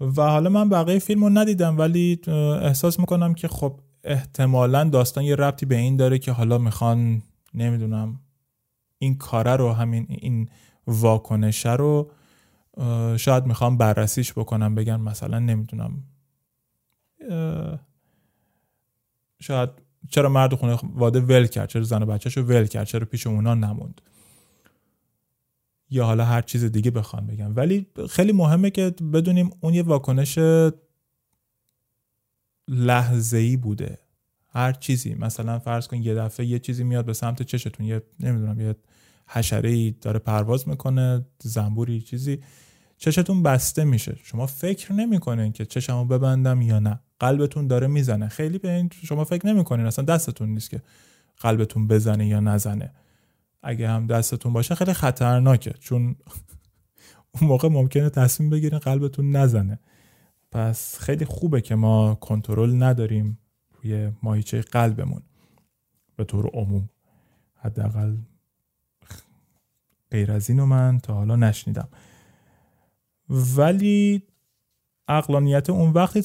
و 0.00 0.22
حالا 0.22 0.50
من 0.50 0.68
بقیه 0.68 0.98
فیلم 0.98 1.24
رو 1.24 1.30
ندیدم 1.30 1.78
ولی 1.78 2.20
احساس 2.62 3.00
می‌کنم 3.00 3.34
که 3.34 3.48
خب 3.48 3.80
احتمالا 4.04 4.84
داستان 4.84 5.24
یه 5.24 5.36
ربطی 5.36 5.66
به 5.66 5.76
این 5.76 5.96
داره 5.96 6.18
که 6.18 6.32
حالا 6.32 6.58
می‌خوان 6.58 7.22
نمی‌دونم 7.54 8.20
این 8.98 9.18
کاره 9.18 9.56
رو 9.56 9.72
همین 9.72 10.06
این 10.08 10.48
واکنشه 10.86 11.72
رو 11.72 12.10
شاید 13.16 13.46
می‌خوام 13.46 13.76
بررسیش 13.78 14.32
بکنم 14.32 14.74
بگن 14.74 14.96
مثلا 14.96 15.38
نمی‌دونم 15.38 16.02
شاید 19.40 19.70
چرا 20.10 20.28
مرد 20.28 20.54
خونه 20.54 20.78
واده 20.94 21.20
ول 21.20 21.46
کرد؟ 21.46 21.68
چرا 21.68 21.82
زن 21.82 22.02
و 22.02 22.06
بچهش 22.06 22.36
رو 22.36 22.42
ول 22.42 22.66
کرد؟ 22.66 22.86
چرا 22.86 23.06
پیش 23.06 23.26
اونا 23.26 23.54
نموند؟ 23.54 24.00
یا 25.90 26.04
حالا 26.04 26.24
هر 26.24 26.42
چیز 26.42 26.64
دیگه 26.64 26.90
بخوام 26.90 27.26
بگم. 27.26 27.56
ولی 27.56 27.86
خیلی 28.10 28.32
مهمه 28.32 28.70
که 28.70 28.90
بدونیم 28.90 29.50
اون 29.60 29.74
یه 29.74 29.82
واکنش 29.82 30.38
لحظه 32.68 33.36
ای 33.36 33.56
بوده. 33.56 33.98
هر 34.48 34.72
چیزی. 34.72 35.14
مثلا 35.14 35.58
فرض 35.58 35.86
کن 35.86 35.96
یه 35.96 36.14
دفعه 36.14 36.46
یه 36.46 36.58
چیزی 36.58 36.84
میاد 36.84 37.04
به 37.04 37.12
سمت 37.12 37.42
چشتون. 37.42 37.86
یه 37.86 38.02
نمی‌دونم 38.20 38.60
یه 38.60 38.74
حشره 39.28 39.70
ای 39.70 39.90
داره 40.00 40.18
پرواز 40.18 40.68
می‌کنه 40.68 41.26
زنبوری 41.42 42.00
چیزی. 42.00 42.40
چشتون 42.98 43.42
بسته 43.42 43.84
میشه. 43.84 44.18
شما 44.22 44.46
فکر 44.46 44.92
نمی‌کنین 44.92 45.52
که 45.52 45.66
چشمو 45.66 46.04
ببندم 46.04 46.62
یا 46.62 46.78
نه. 46.78 47.00
قلبتون 47.24 47.66
داره 47.66 47.86
می‌زنه. 47.86 48.28
خیلی 48.28 48.58
به 48.58 48.72
این 48.72 48.90
شما 49.02 49.24
فکر 49.24 49.46
نمی‌کنین 49.46 49.86
اصلا 49.86 50.04
دستتون 50.04 50.48
نیست 50.48 50.70
که 50.70 50.82
قلبتون 51.36 51.88
بزنه 51.88 52.26
یا 52.26 52.40
نزنه. 52.40 52.92
اگه 53.62 53.88
هم 53.88 54.06
دستتون 54.06 54.52
باشه 54.52 54.74
خیلی 54.74 54.92
خطرناکه 54.92 55.72
چون 55.80 56.16
اون 57.34 57.48
موقع 57.48 57.68
ممکنه 57.68 58.10
تصمیم 58.10 58.50
بگیرین 58.50 58.78
قلبتون 58.78 59.30
نزنه. 59.30 59.78
پس 60.52 60.98
خیلی 60.98 61.24
خوبه 61.24 61.60
که 61.60 61.74
ما 61.74 62.14
کنترل 62.14 62.82
نداریم 62.82 63.38
روی 63.82 64.12
ماهیچه 64.22 64.60
قلبمون. 64.60 65.22
به 66.16 66.24
طور 66.24 66.50
عموم. 66.54 66.88
حداقل 67.54 68.16
غیر 70.10 70.32
از 70.32 70.50
اینو 70.50 70.66
من 70.66 70.98
تا 70.98 71.14
حالا 71.14 71.36
نشنیدم. 71.36 71.88
ولی 73.28 74.22
اقلانیت 75.08 75.70
اون 75.70 75.90
وقتی 75.90 76.22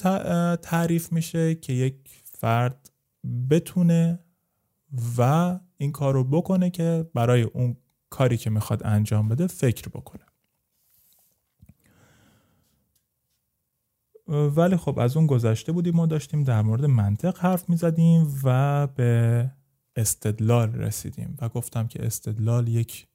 تعریف 0.57 1.13
میشه 1.13 1.55
که 1.55 1.73
یک 1.73 1.95
فرد 2.25 2.91
بتونه 3.49 4.19
و 5.17 5.59
این 5.77 5.91
کار 5.91 6.13
رو 6.13 6.23
بکنه 6.23 6.69
که 6.69 7.09
برای 7.13 7.41
اون 7.41 7.77
کاری 8.09 8.37
که 8.37 8.49
می‌خواد 8.49 8.81
انجام 8.85 9.29
بده 9.29 9.47
فکر 9.47 9.89
بکنه. 9.89 10.23
ولی 14.27 14.77
خب 14.77 14.99
از 14.99 15.17
اون 15.17 15.27
گذشته 15.27 15.71
بودیم 15.71 15.95
ما 15.95 16.05
داشتیم 16.05 16.43
در 16.43 16.61
مورد 16.61 16.85
منطق 16.85 17.39
حرف 17.39 17.69
می‌زدیم 17.69 18.39
و 18.43 18.87
به 18.87 19.51
استدلال 19.95 20.73
رسیدیم 20.73 21.37
و 21.41 21.49
گفتم 21.49 21.87
که 21.87 22.05
استدلال 22.05 22.67
یک 22.67 23.07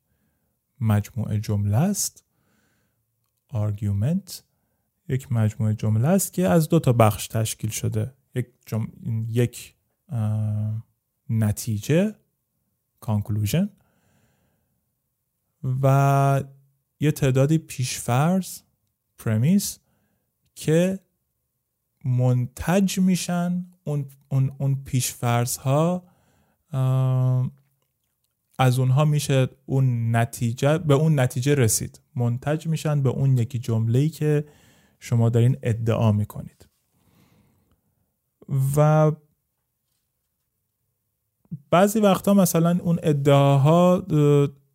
مجموعه 0.80 1.40
جمله 1.40 1.76
است. 1.76 2.24
Argument 3.52 4.42
یک 5.08 5.32
مجموعه 5.32 5.74
جمله 5.74 6.08
است 6.08 6.32
که 6.32 6.48
از 6.48 6.68
دو 6.68 6.80
تا 6.80 6.92
بخش 6.92 7.28
تشکیل 7.28 7.70
شده. 7.70 8.14
یک, 8.34 8.46
جم... 8.66 8.88
یک 9.28 9.74
نتیجه 11.30 12.14
conclusion 13.06 13.68
و 15.82 16.44
یه 17.00 17.10
تعدادی 17.10 17.58
پیشفرض 17.58 18.58
premise 19.22 19.78
که 20.54 20.98
منتج 22.04 22.98
میشن 22.98 23.66
اون, 23.84 24.06
اون, 24.28 24.52
اون 24.58 24.84
پیشفرض 24.84 25.56
ها 25.56 26.04
از 28.58 28.78
اونها 28.78 29.04
میشه 29.04 29.48
اون 29.66 30.16
نتیجه 30.16 30.78
به 30.78 30.94
اون 30.94 31.20
نتیجه 31.20 31.54
رسید. 31.54 32.00
منتج 32.16 32.66
میشن 32.66 33.02
به 33.02 33.08
اون 33.08 33.38
یکی 33.38 33.58
جمله 33.58 34.08
که 34.08 34.44
شما 35.04 35.28
دارین 35.28 35.56
ادعا 35.62 36.12
می‌کنید. 36.12 36.68
و 38.76 39.12
بعضی 41.70 42.00
وقتا 42.00 42.34
مثلا 42.34 42.78
اون 42.82 42.98
ادعاها 43.02 44.06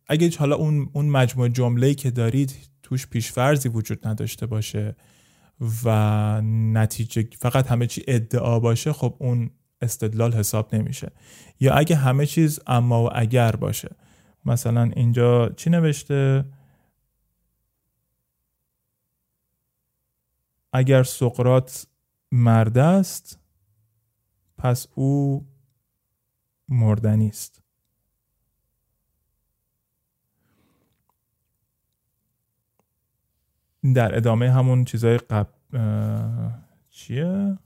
اگه 0.06 0.38
حالا 0.38 0.56
اون 0.56 0.90
اون 0.92 1.06
مجموعه 1.06 1.48
جمله 1.48 1.94
که 1.94 2.10
دارید 2.10 2.70
توش 2.82 3.06
پیشفرزی 3.06 3.68
وجود 3.68 4.06
نداشته 4.06 4.46
باشه 4.46 4.96
و 5.84 6.40
نتیجه 6.72 7.28
فقط 7.38 7.66
همه 7.66 7.86
چی 7.86 8.04
ادعا 8.08 8.60
باشه 8.60 8.92
خب 8.92 9.16
اون 9.18 9.50
استدلال 9.82 10.32
حساب 10.32 10.74
نمیشه. 10.74 11.12
یا 11.60 11.74
اگه 11.74 11.96
همه 11.96 12.26
چیز 12.26 12.60
اما 12.66 13.04
و 13.04 13.08
اگر 13.12 13.56
باشه. 13.56 13.96
مثلا 14.44 14.90
اینجا 14.96 15.48
چی 15.48 15.70
نوشته؟ 15.70 16.44
اگر 20.72 21.02
سقرات 21.02 21.86
مرد 22.32 22.78
است 22.78 23.38
پس 24.58 24.86
او 24.94 25.46
مردنی 26.68 27.28
است. 27.28 27.62
در 33.94 34.16
ادامه 34.16 34.50
همون 34.50 34.84
چیزای 34.84 35.18
قبل 35.18 35.50
چیه؟ 36.90 37.58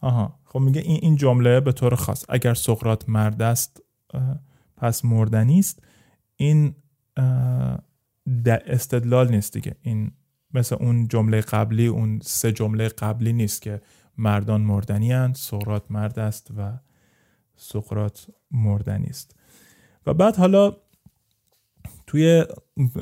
آها. 0.00 0.37
خب 0.52 0.58
میگه 0.58 0.80
این 0.80 0.98
این 1.02 1.16
جمله 1.16 1.60
به 1.60 1.72
طور 1.72 1.94
خاص 1.94 2.24
اگر 2.28 2.54
سقرات 2.54 3.08
مرد 3.08 3.42
است 3.42 3.82
پس 4.76 5.04
مردنی 5.04 5.58
است 5.58 5.82
این 6.36 6.74
استدلال 8.46 9.30
نیست 9.30 9.52
دیگه. 9.52 9.76
این 9.82 10.12
مثل 10.54 10.76
اون 10.80 11.08
جمله 11.08 11.40
قبلی 11.40 11.86
اون 11.86 12.20
سه 12.22 12.52
جمله 12.52 12.88
قبلی 12.88 13.32
نیست 13.32 13.62
که 13.62 13.80
مردان 14.18 14.60
مردنی 14.60 15.12
هند 15.12 15.34
سقرات 15.34 15.90
مرد 15.90 16.18
است 16.18 16.50
و 16.56 16.78
سقرات 17.56 18.26
مردنی 18.50 19.06
است 19.06 19.36
و 20.06 20.14
بعد 20.14 20.36
حالا 20.36 20.76
توی 22.06 22.44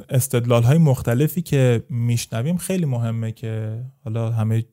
استدلال 0.08 0.62
های 0.62 0.78
مختلفی 0.78 1.42
که 1.42 1.84
میشنویم 1.90 2.56
خیلی 2.56 2.84
مهمه 2.84 3.32
که 3.32 3.84
حالا 4.04 4.30
همه 4.30 4.64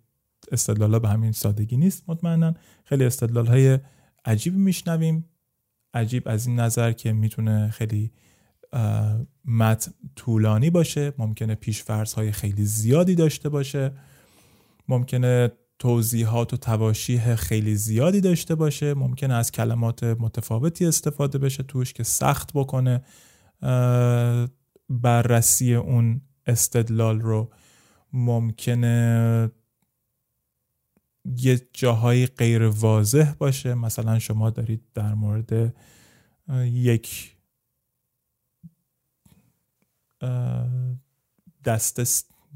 استدلال 0.52 1.00
به 1.00 1.10
همین 1.10 1.32
سادگی 1.32 1.78
نیست 1.78 2.04
مطمئنا. 2.08 2.54
خیلی 2.86 3.06
استدلال 3.06 3.48
های 3.48 3.80
عجیب 4.26 4.56
میشنویم. 4.56 5.26
عجیب 5.94 6.28
از 6.28 6.48
این 6.48 6.60
نظر 6.60 6.92
که 6.92 7.14
می‌تونه 7.14 7.70
خیلی 7.70 8.12
متن 9.46 9.92
طولانی 10.16 10.70
باشه. 10.70 11.14
ممکنه 11.18 11.56
پیشفرض 11.56 12.14
های 12.14 12.32
خیلی 12.32 12.66
زیادی 12.66 13.16
داشته 13.16 13.50
باشه. 13.50 13.92
ممکنه 14.88 15.52
توضیحات 15.80 16.54
و 16.54 16.58
تواشیح 16.58 17.36
خیلی 17.36 17.76
زیادی 17.76 18.22
داشته 18.22 18.56
باشه. 18.56 18.94
ممکنه 18.94 19.34
از 19.34 19.52
کلمات 19.52 20.04
متفاوتی 20.04 20.86
استفاده 20.86 21.38
بشه 21.38 21.64
توش 21.64 21.94
که 21.94 22.04
سخت 22.04 22.54
بکنه. 22.54 23.02
بررسی 24.90 25.76
اون 25.76 26.22
استدلال 26.48 27.22
رو. 27.22 27.52
ممکنه 28.14 29.52
یه 31.26 31.68
جاهای 31.74 32.26
غیر 32.26 32.64
واضح 32.64 33.34
باشه. 33.34 33.74
مثلا 33.74 34.20
شما 34.20 34.50
دارید 34.50 34.82
در 34.94 35.14
مورد 35.14 35.76
یک 36.64 37.36
دسته 41.66 42.04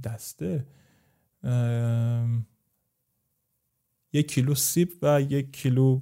دسته 0.03 0.67
یک 4.13 4.27
کیلو 4.27 4.55
سیب 4.55 4.89
و 5.01 5.21
یک 5.21 5.51
کیلو 5.51 6.01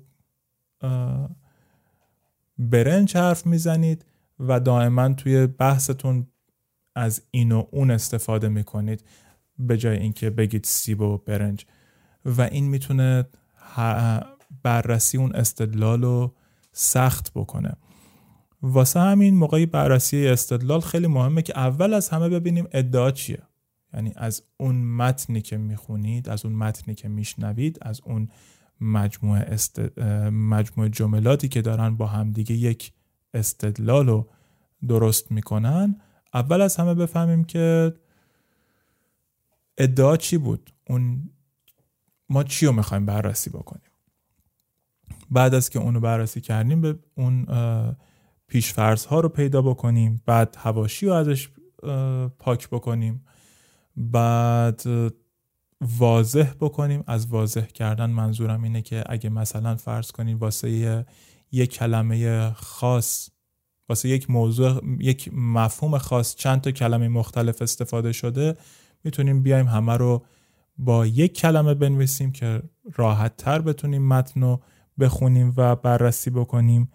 برنج 2.58 3.18
حرف 3.18 3.46
می‌زنید 3.46 4.06
و 4.40 4.60
دائما 4.60 5.14
توی 5.14 5.48
بحثتون 5.48 6.28
از 6.96 7.22
این 7.32 7.52
و 7.52 7.68
اون 7.72 7.92
استفاده 7.92 8.50
می‌کنید. 8.50 9.04
به 9.60 9.78
جای 9.78 9.98
اینکه 9.98 10.30
بگید 10.30 10.64
سیب 10.64 11.02
و 11.02 11.18
برنج. 11.18 11.66
و 12.26 12.42
این 12.42 12.68
می‌تونه 12.70 13.26
بررسی 14.64 15.18
اون 15.18 15.36
استدلال 15.36 16.02
رو 16.02 16.34
سخت 16.72 17.32
بکنه. 17.36 17.74
واسه 18.62 19.00
همین 19.00 19.36
موقعی 19.36 19.66
بررسی 19.66 20.28
استدلال 20.28 20.80
خیلی 20.80 21.08
مهمه 21.08 21.42
که 21.42 21.58
اول 21.58 21.94
از 21.94 22.10
همه 22.10 22.30
ببینیم 22.30 22.68
ادعا 22.72 23.12
چیه. 23.12 23.42
یعنی 23.94 24.14
از 24.16 24.44
اون 24.58 24.76
متنی 24.76 25.42
که 25.42 25.58
می‌خونید 25.58 26.30
از 26.30 26.46
اون 26.46 26.56
متنی 26.56 26.96
که 26.96 27.08
میشنوید 27.08 27.78
از 27.82 28.02
اون 28.06 28.30
مجموعه, 28.82 29.42
است... 29.42 30.00
مجموعه 30.32 30.90
جملاتی 30.90 31.48
که 31.48 31.62
دارن 31.62 31.98
با 31.98 32.08
همدیگه 32.08 32.56
یک 32.56 32.92
استدلال 33.34 34.08
رو 34.08 34.28
درست 34.88 35.32
می‌کنن 35.32 36.02
اول 36.34 36.62
از 36.62 36.76
همه 36.76 36.94
بفهمیم 36.94 37.44
که 37.44 37.94
ادعا 39.78 40.18
چی 40.18 40.38
بود. 40.38 40.74
اون 40.90 41.30
ما 42.30 42.44
چی 42.44 42.66
رو 42.66 42.72
می‌خوایم 42.72 43.06
بررسی 43.06 43.50
بکنیم؟ 43.50 43.92
بعد 45.32 45.54
از 45.54 45.70
که 45.70 45.80
اونو 45.80 46.00
بررسی 46.00 46.42
کردیم 46.42 46.82
به 46.82 47.00
اون 47.16 47.46
پیشفرض 48.48 49.06
ها 49.06 49.20
رو 49.20 49.30
پیدا 49.30 49.62
بکنیم 49.62 50.22
بعد 50.26 50.56
هواشی 50.60 51.06
رو 51.06 51.14
ازش 51.14 51.50
پاک 52.40 52.70
بکنیم 52.70 53.26
بعد 53.98 54.82
واضح 55.82 56.54
بکنیم. 56.60 57.04
از 57.08 57.28
واضح 57.28 57.66
کردن 57.66 58.10
منظورم 58.10 58.64
اینه 58.64 58.82
که 58.82 59.04
اگه 59.06 59.30
مثلا 59.30 59.76
فرض 59.76 60.12
کنیم 60.12 60.38
واسه 60.38 61.06
یک 61.52 61.72
کلمه 61.72 62.52
خاص 62.54 63.30
واسه 63.90 64.10
یک 64.10 64.30
موضوع 64.30 64.82
یک 65.00 65.30
مفهوم 65.34 65.98
خاص 65.98 66.36
چند 66.36 66.62
تا 66.62 66.72
کلمه 66.72 67.08
مختلف 67.08 67.62
استفاده 67.62 68.12
شده 68.12 68.58
می‌تونیم 69.04 69.44
بیایم 69.44 69.68
همه 69.68 69.94
رو 69.94 70.26
با 70.78 71.06
یک 71.06 71.34
کلمه 71.34 71.74
بنویسیم 71.74 72.32
که 72.32 72.64
راحت 72.94 73.38
تر 73.38 73.62
بتونیم 73.62 74.08
متن 74.08 74.42
رو 74.42 74.62
بخونیم 75.00 75.54
و 75.58 75.76
بررسی 75.76 76.30
بکنیم 76.30 76.92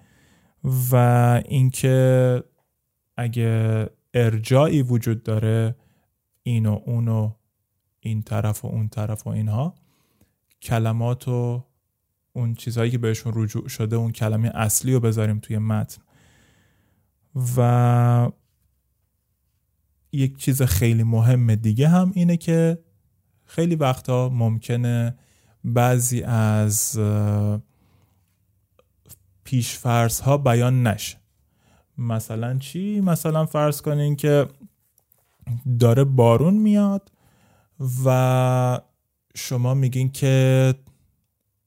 و 0.93 0.97
اینکه 1.49 2.43
اگه 3.17 3.87
ارجاعی 4.15 4.83
وجود 4.83 5.23
داره 5.23 5.77
این 6.43 6.67
و 6.67 6.81
اون 6.87 7.09
و 7.09 7.33
این 8.01 8.23
طرف 8.23 8.65
و 8.65 8.69
اون 8.69 8.89
طرف 8.89 9.27
و 9.27 9.31
اینها 9.31 9.75
کلمات 10.63 11.29
و 11.29 11.65
اون 12.33 12.55
چیزهایی 12.55 12.91
که 12.91 12.99
بهشون 12.99 13.33
رجوع 13.37 13.69
شده 13.69 13.97
اون 13.97 14.13
کلمه 14.13 14.51
اصلی 14.55 14.95
رو 14.95 15.01
بذاریم 15.01 15.39
توی 15.39 15.59
متن. 15.59 16.03
و 17.57 18.31
یک 20.13 20.37
چیز 20.37 20.63
خیلی 20.63 21.03
مهم 21.03 21.55
دیگه 21.55 21.89
هم 21.89 22.13
اینه 22.15 22.37
که 22.37 22.79
خیلی 23.51 23.77
وقتا 23.77 24.29
ممکنه 24.29 25.15
بعضی 25.65 26.23
از 26.23 27.01
پیشفرض 29.45 30.21
ها 30.21 30.37
بیان 30.37 30.87
نشه. 30.87 31.19
مثلا 31.99 32.59
چی؟ 32.59 33.01
مثلا 33.01 33.47
فرض 33.47 33.83
کنین 33.83 34.17
که 34.17 34.49
داره 35.79 36.05
بارون 36.05 36.55
میاد 36.55 37.13
و 38.05 38.81
شما 39.35 39.75
میگین 39.75 40.13
که 40.13 40.75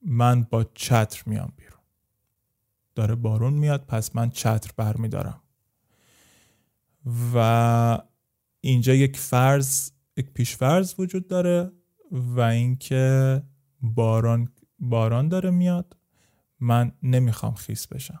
من 0.06 0.42
با 0.42 0.64
چتر 0.74 1.22
میام 1.26 1.52
بیرون. 1.56 1.80
داره 2.94 3.14
بارون 3.14 3.52
میاد 3.52 3.84
پس 3.88 4.16
من 4.16 4.30
چتر 4.30 4.70
برمیدارم. 4.76 5.40
و 7.34 7.98
اینجا 8.60 8.94
یک 8.94 9.16
فرض 9.16 9.90
یک 10.16 10.30
پیشفرض 10.30 10.94
وجود 10.98 11.28
داره 11.28 11.72
و 12.10 12.40
اینکه 12.40 13.42
باران 13.80 14.48
باران 14.78 15.28
داره 15.28 15.50
میاد. 15.50 15.96
من 16.60 16.92
نمی‌خوام 17.02 17.54
خیس 17.54 17.86
بشم. 17.86 18.20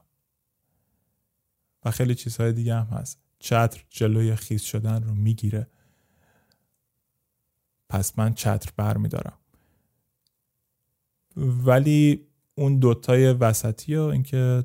و 1.84 1.90
خیلی 1.90 2.14
چیزهای 2.14 2.52
دیگه 2.52 2.74
هم 2.74 2.86
هست. 2.86 3.20
چتر 3.38 3.84
جلوی 3.90 4.36
خیس 4.36 4.62
شدن 4.62 5.02
رو 5.02 5.14
می‌گیره. 5.14 5.70
پس 7.88 8.18
من 8.18 8.34
چتر 8.34 8.72
بر 8.76 8.96
میدارم. 8.96 9.38
ولی 11.36 12.26
اون 12.54 12.78
دوتای 12.78 13.32
وسطی 13.32 13.96
و 13.96 14.02
اینکه 14.02 14.64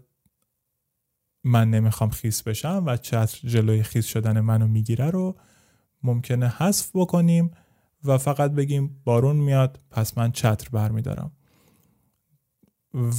من 1.43 1.69
نمی‌خوام 1.69 2.09
خیس 2.09 2.43
بشم 2.43 2.83
و 2.85 2.97
چتر 2.97 3.47
جلوی 3.47 3.83
خیس 3.83 4.05
شدن 4.05 4.39
منو 4.39 4.67
می‌گیره 4.67 5.09
رو 5.09 5.39
ممکنه 6.03 6.47
حذف 6.47 6.91
بکنیم 6.93 7.51
و 8.03 8.17
فقط 8.17 8.51
بگیم 8.51 9.01
بارون 9.03 9.35
میاد 9.35 9.79
پس 9.91 10.17
من 10.17 10.31
چتر 10.31 10.69
برمیدارم. 10.69 11.31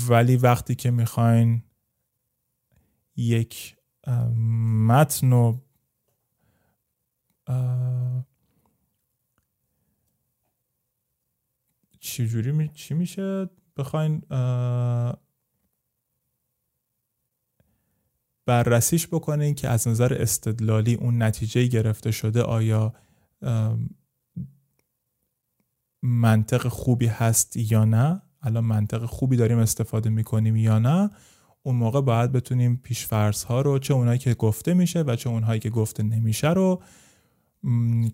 ولی 0.09 0.37
وقتی 0.37 0.74
که 0.74 0.91
می‌خواین 0.91 1.62
یک 3.16 3.76
متن 4.87 5.33
و 5.33 5.59
چجوری 12.01 12.53
می... 12.53 12.68
چی 12.68 12.95
میشه؟ 12.95 13.51
بخواین 13.76 14.22
بررسیش 18.47 19.07
بکنین 19.07 19.55
که 19.55 19.68
از 19.68 19.88
نظر 19.88 20.14
استدلالی 20.14 20.95
اون 20.95 21.22
نتیجه 21.22 21.66
گرفته 21.66 22.11
شده 22.11 22.43
آیا 22.43 22.95
منطق 26.03 26.68
خوبی 26.68 27.07
هست 27.07 27.57
یا 27.57 27.84
نه؟ 27.84 28.22
الان 28.43 28.64
منطق 28.64 29.05
خوبی 29.05 29.36
داریم 29.36 29.59
استفاده 29.59 30.11
می‌کنیم 30.11 30.57
یا 30.57 30.78
نه؟ 30.78 31.11
اون 31.62 31.76
موقع 31.76 32.01
باید 32.01 32.32
بتونیم 32.32 32.80
پیشفرض 32.82 33.43
ها 33.43 33.61
رو 33.61 33.78
چه 33.78 33.95
اونایی 33.95 34.18
که 34.18 34.34
گفته 34.34 34.74
میشه 34.74 35.01
و 35.03 35.16
چه 35.16 35.30
اونهایی 35.30 35.61
که 35.61 35.70
گفته 35.70 36.03
نمیشه 36.03 36.49
رو 36.51 36.82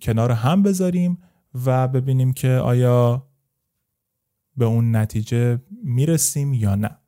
کنار 0.02 0.32
هم 0.32 0.62
بذاریم 0.62 1.18
و 1.66 1.88
ببینیم 1.88 2.32
که 2.32 2.50
آیا 2.50 3.28
به 4.56 4.64
اون 4.64 4.96
نتیجه 4.96 5.60
می‌رسیم 5.82 6.54
یا 6.54 6.74
نه. 6.74 6.98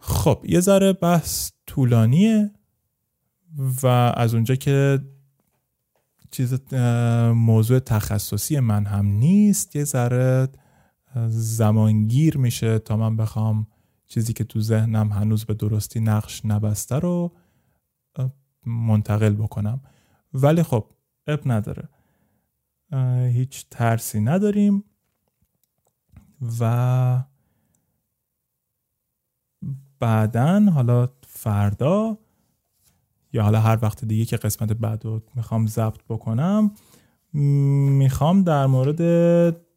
خب 0.00 0.44
یه 0.48 0.60
ذره 0.60 0.92
بحث 0.92 1.50
طولانیه 1.66 2.50
و 3.82 3.86
از 4.16 4.34
اونجا 4.34 4.54
که 4.54 5.00
چیز 6.30 6.74
موضوع 7.34 7.78
تخصصی 7.78 8.60
من 8.60 8.86
هم 8.86 9.06
نیست 9.06 9.76
یه 9.76 9.84
ذره 9.84 10.48
زمانگیر 11.28 12.38
میشه 12.38 12.78
تا 12.78 12.96
من 12.96 13.16
بخوام 13.16 13.66
چیزی 14.06 14.32
که 14.32 14.44
تو 14.44 14.60
ذهنم 14.60 15.12
هنوز 15.12 15.44
به 15.44 15.54
درستی 15.54 16.00
نقش 16.00 16.44
نبسته 16.44 16.98
رو 16.98 17.36
منتقل 18.66 19.34
بکنم. 19.34 19.80
ولی 20.34 20.62
خب 20.62 20.86
اب 21.26 21.40
نداره. 21.46 21.88
هیچ 23.32 23.66
ترسی 23.70 24.20
نداریم 24.20 24.84
و 26.60 27.24
بعدا 30.00 30.60
حالا 30.60 31.08
فردا 31.26 32.18
یا 33.32 33.42
حالا 33.42 33.60
هر 33.60 33.78
وقت 33.82 34.04
دیگه 34.04 34.24
که 34.24 34.36
قسمت 34.36 34.72
بعد 34.72 35.04
رو 35.04 35.22
می‌خوام 35.34 35.66
ضبط 35.66 36.00
بکنم 36.08 36.70
می‌خوام 37.32 38.42
در 38.42 38.66
مورد 38.66 39.00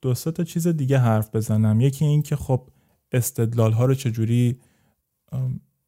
دو 0.02 0.14
تا 0.14 0.44
چیز 0.44 0.68
دیگه 0.68 0.98
حرف 0.98 1.36
بزنم. 1.36 1.82
یکی 1.82 2.06
این 2.06 2.22
که 2.22 2.36
خب 2.36 2.70
استدلال 3.12 3.72
ها 3.72 3.86
رو 3.86 3.94
چجوری 3.94 4.60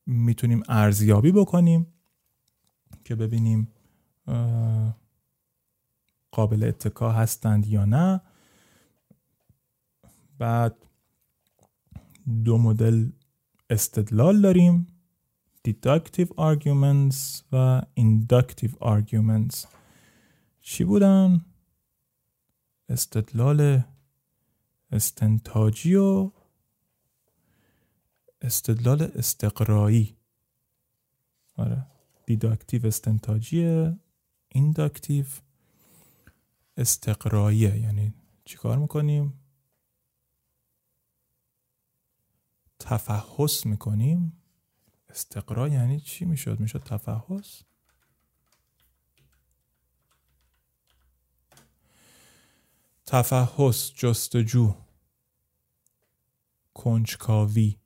می‌تونیم 0.05 0.63
ارزیابی 0.67 1.31
بکنیم 1.31 1.87
که 3.03 3.15
ببینیم 3.15 3.67
قابل 6.31 6.63
اتکا 6.63 7.11
هستند 7.11 7.67
یا 7.67 7.85
نه. 7.85 8.21
بعد 10.37 10.75
دو 12.43 12.57
مدل 12.57 13.09
استدلال 13.69 14.41
داریم 14.41 14.87
deductive 15.67 16.29
arguments 16.37 17.43
و 17.51 17.81
inductive 17.99 18.73
arguments. 18.81 19.67
چی 20.61 20.83
بودن؟ 20.83 21.45
استدلال 22.89 23.83
استنتاجی 24.91 25.95
و 25.95 26.31
استدلال 28.41 29.01
استقرایی. 29.01 30.17
آره 31.55 31.87
deductive 32.25 32.85
استنتاجی 32.85 33.89
inductive 34.47 35.25
استقراییه. 36.77 37.79
یعنی 37.79 38.13
چیکار 38.45 38.77
می‌کنیم؟ 38.77 39.33
تفحص 42.85 43.65
می‌کنیم؟ 43.65 44.41
استقرا 45.09 45.67
یعنی 45.67 45.99
چی 45.99 46.25
می‌شد؟ 46.25 46.59
می‌شد 46.59 46.83
تفحص؟ 46.83 47.61
تفحص 53.05 53.91
جستجو 53.95 54.75
کنجکاوی. 56.73 57.77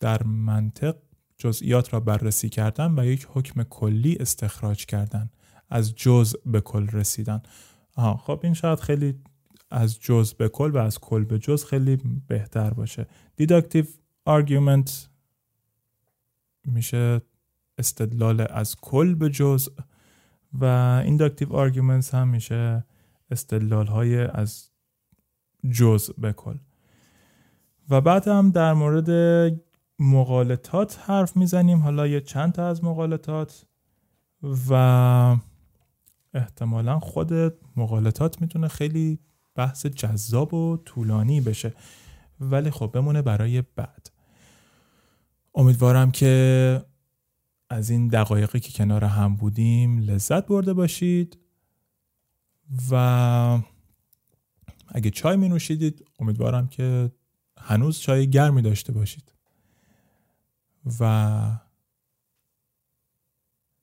در 0.00 0.22
منطق 0.22 0.96
جزئیات 1.38 1.92
را 1.92 2.00
بررسی 2.00 2.48
کردن 2.48 2.98
و 2.98 3.06
یک 3.06 3.26
حکم 3.30 3.62
کلی 3.62 4.16
استخراج 4.20 4.86
کردن. 4.86 5.30
از 5.68 5.94
جزء 5.94 6.38
به 6.46 6.60
کل 6.60 6.86
رسیدن. 6.86 7.42
آها 7.94 8.16
خب 8.16 8.40
این 8.42 8.54
شاید 8.54 8.80
خیلی 8.80 9.22
از 9.70 10.00
جز 10.00 10.34
به 10.34 10.48
کل 10.48 10.70
و 10.70 10.78
از 10.78 10.98
کل 10.98 11.24
به 11.24 11.38
جز 11.38 11.64
خیلی 11.64 11.96
بهتر 12.26 12.70
باشه. 12.70 13.06
deductive 13.36 13.84
argument 14.24 15.08
میشه 16.64 17.20
استدلال 17.78 18.46
از 18.50 18.76
کل 18.76 19.14
به 19.14 19.30
جز 19.30 19.68
و 20.52 20.64
inductive 21.04 21.52
argument 21.52 22.14
هم 22.14 22.28
میشه 22.28 22.84
استدلال 23.30 23.86
های 23.86 24.18
از 24.24 24.70
جز 25.72 26.10
به 26.18 26.32
کل. 26.32 26.56
و 27.90 28.00
بعد 28.00 28.28
هم 28.28 28.50
در 28.50 28.72
مورد 28.72 29.10
مقالطات 29.98 30.98
حرف 31.02 31.36
می‌زنیم. 31.36 31.78
حالا 31.78 32.06
یه 32.06 32.20
چند 32.20 32.52
تا 32.52 32.68
از 32.68 32.84
مغالطات 32.84 33.66
و 34.68 34.72
احتمالا 36.34 36.98
خود 36.98 37.32
مغالطات 37.76 38.40
می‌تونه 38.40 38.68
خیلی 38.68 39.18
بحث 39.56 39.86
جذاب 39.86 40.54
و 40.54 40.76
طولانی 40.76 41.40
بشه. 41.40 41.74
ولی 42.40 42.70
خب 42.70 42.90
بمونه 42.94 43.22
برای 43.22 43.62
بعد. 43.62 44.10
امیدوارم 45.54 46.10
که 46.10 46.84
از 47.70 47.90
این 47.90 48.08
دقایقی 48.08 48.60
که 48.60 48.72
کنار 48.72 49.04
هم 49.04 49.36
بودیم 49.36 49.98
لذت 49.98 50.46
برده 50.46 50.72
باشید 50.72 51.38
و 52.90 52.94
اگه 54.88 55.10
چای 55.10 55.36
می 55.36 55.48
نوشیدید 55.48 56.04
امیدوارم 56.18 56.68
که 56.68 57.12
هنوز 57.58 58.00
چای 58.00 58.30
گرمی 58.30 58.62
داشته 58.62 58.92
باشید. 58.92 59.32
و 61.00 61.58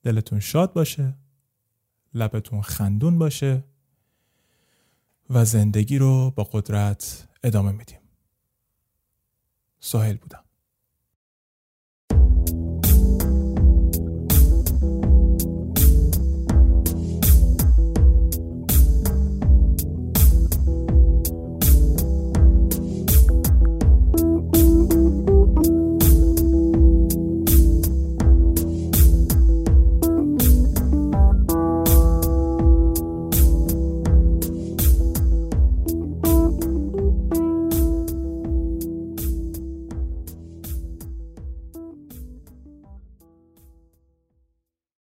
دلتون 0.04 0.40
شاد 0.40 0.74
باشه 0.74 1.18
لبتون 2.14 2.62
خندون 2.62 3.18
باشه. 3.18 3.64
و 5.30 5.46
زندگی 5.46 5.98
رو 5.98 6.32
با 6.32 6.44
قدرت 6.44 7.28
ادامه 7.44 7.72
میدیم. 7.72 8.00
ساحل 9.80 10.18
بودم. 10.18 10.43